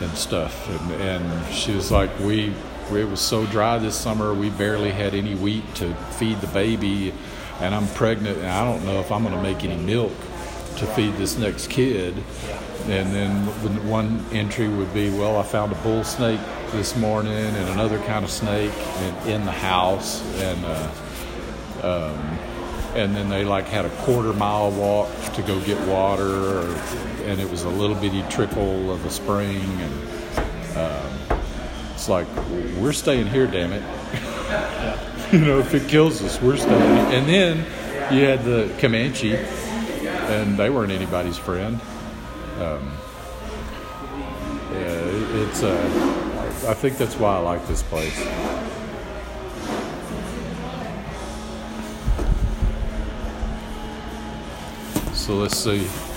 and 0.00 0.10
stuff, 0.18 0.68
and, 0.68 1.00
and 1.00 1.54
she 1.54 1.72
was 1.72 1.90
like, 1.90 2.10
we, 2.18 2.52
we 2.92 3.00
it 3.00 3.08
was 3.08 3.22
so 3.22 3.46
dry 3.46 3.78
this 3.78 3.96
summer, 3.96 4.34
we 4.34 4.50
barely 4.50 4.90
had 4.90 5.14
any 5.14 5.34
wheat 5.34 5.64
to 5.76 5.94
feed 6.18 6.38
the 6.42 6.46
baby, 6.48 7.14
and 7.60 7.74
I'm 7.74 7.86
pregnant, 7.88 8.36
and 8.36 8.48
I 8.48 8.70
don't 8.70 8.84
know 8.84 9.00
if 9.00 9.10
I'm 9.10 9.22
going 9.22 9.34
to 9.34 9.42
make 9.42 9.64
any 9.64 9.82
milk 9.82 10.12
to 10.78 10.86
feed 10.86 11.14
this 11.14 11.36
next 11.38 11.70
kid. 11.70 12.14
And 12.88 13.14
then 13.14 13.88
one 13.88 14.24
entry 14.32 14.68
would 14.68 14.94
be, 14.94 15.10
well, 15.10 15.36
I 15.36 15.42
found 15.42 15.72
a 15.72 15.74
bull 15.76 16.04
snake 16.04 16.40
this 16.72 16.96
morning 16.96 17.32
and 17.32 17.68
another 17.70 17.98
kind 18.00 18.24
of 18.24 18.30
snake 18.30 18.72
in, 19.00 19.32
in 19.32 19.44
the 19.44 19.52
house, 19.52 20.22
and 20.36 20.64
uh, 20.64 20.90
um, 21.82 22.38
and 22.94 23.14
then 23.14 23.28
they 23.28 23.44
like 23.44 23.66
had 23.66 23.84
a 23.84 23.90
quarter 23.90 24.32
mile 24.32 24.70
walk 24.70 25.08
to 25.34 25.42
go 25.42 25.60
get 25.60 25.78
water, 25.86 26.24
or, 26.24 26.74
and 27.24 27.40
it 27.40 27.50
was 27.50 27.64
a 27.64 27.68
little 27.68 27.96
bitty 27.96 28.22
trickle 28.30 28.90
of 28.90 29.04
a 29.04 29.10
spring, 29.10 29.60
and 29.60 30.78
um, 30.78 31.40
it's 31.92 32.08
like 32.08 32.26
we're 32.78 32.92
staying 32.92 33.26
here, 33.26 33.46
damn 33.46 33.72
it. 33.72 33.82
you 35.32 35.40
know, 35.40 35.58
if 35.58 35.74
it 35.74 35.88
kills 35.88 36.22
us, 36.22 36.40
we're 36.40 36.56
staying. 36.56 37.12
And 37.12 37.28
then 37.28 37.58
you 38.12 38.24
had 38.24 38.44
the 38.44 38.74
Comanche, 38.78 39.36
and 40.28 40.56
they 40.56 40.70
weren't 40.70 40.92
anybody's 40.92 41.38
friend. 41.38 41.80
Um, 42.58 42.92
yeah, 44.72 44.78
it, 44.78 45.48
it's. 45.48 45.62
Uh, 45.62 46.24
I 46.68 46.74
think 46.74 46.98
that's 46.98 47.14
why 47.16 47.36
I 47.36 47.38
like 47.38 47.66
this 47.66 47.82
place. 47.82 48.16
So 55.14 55.34
let's 55.36 55.56
see. 55.56 56.07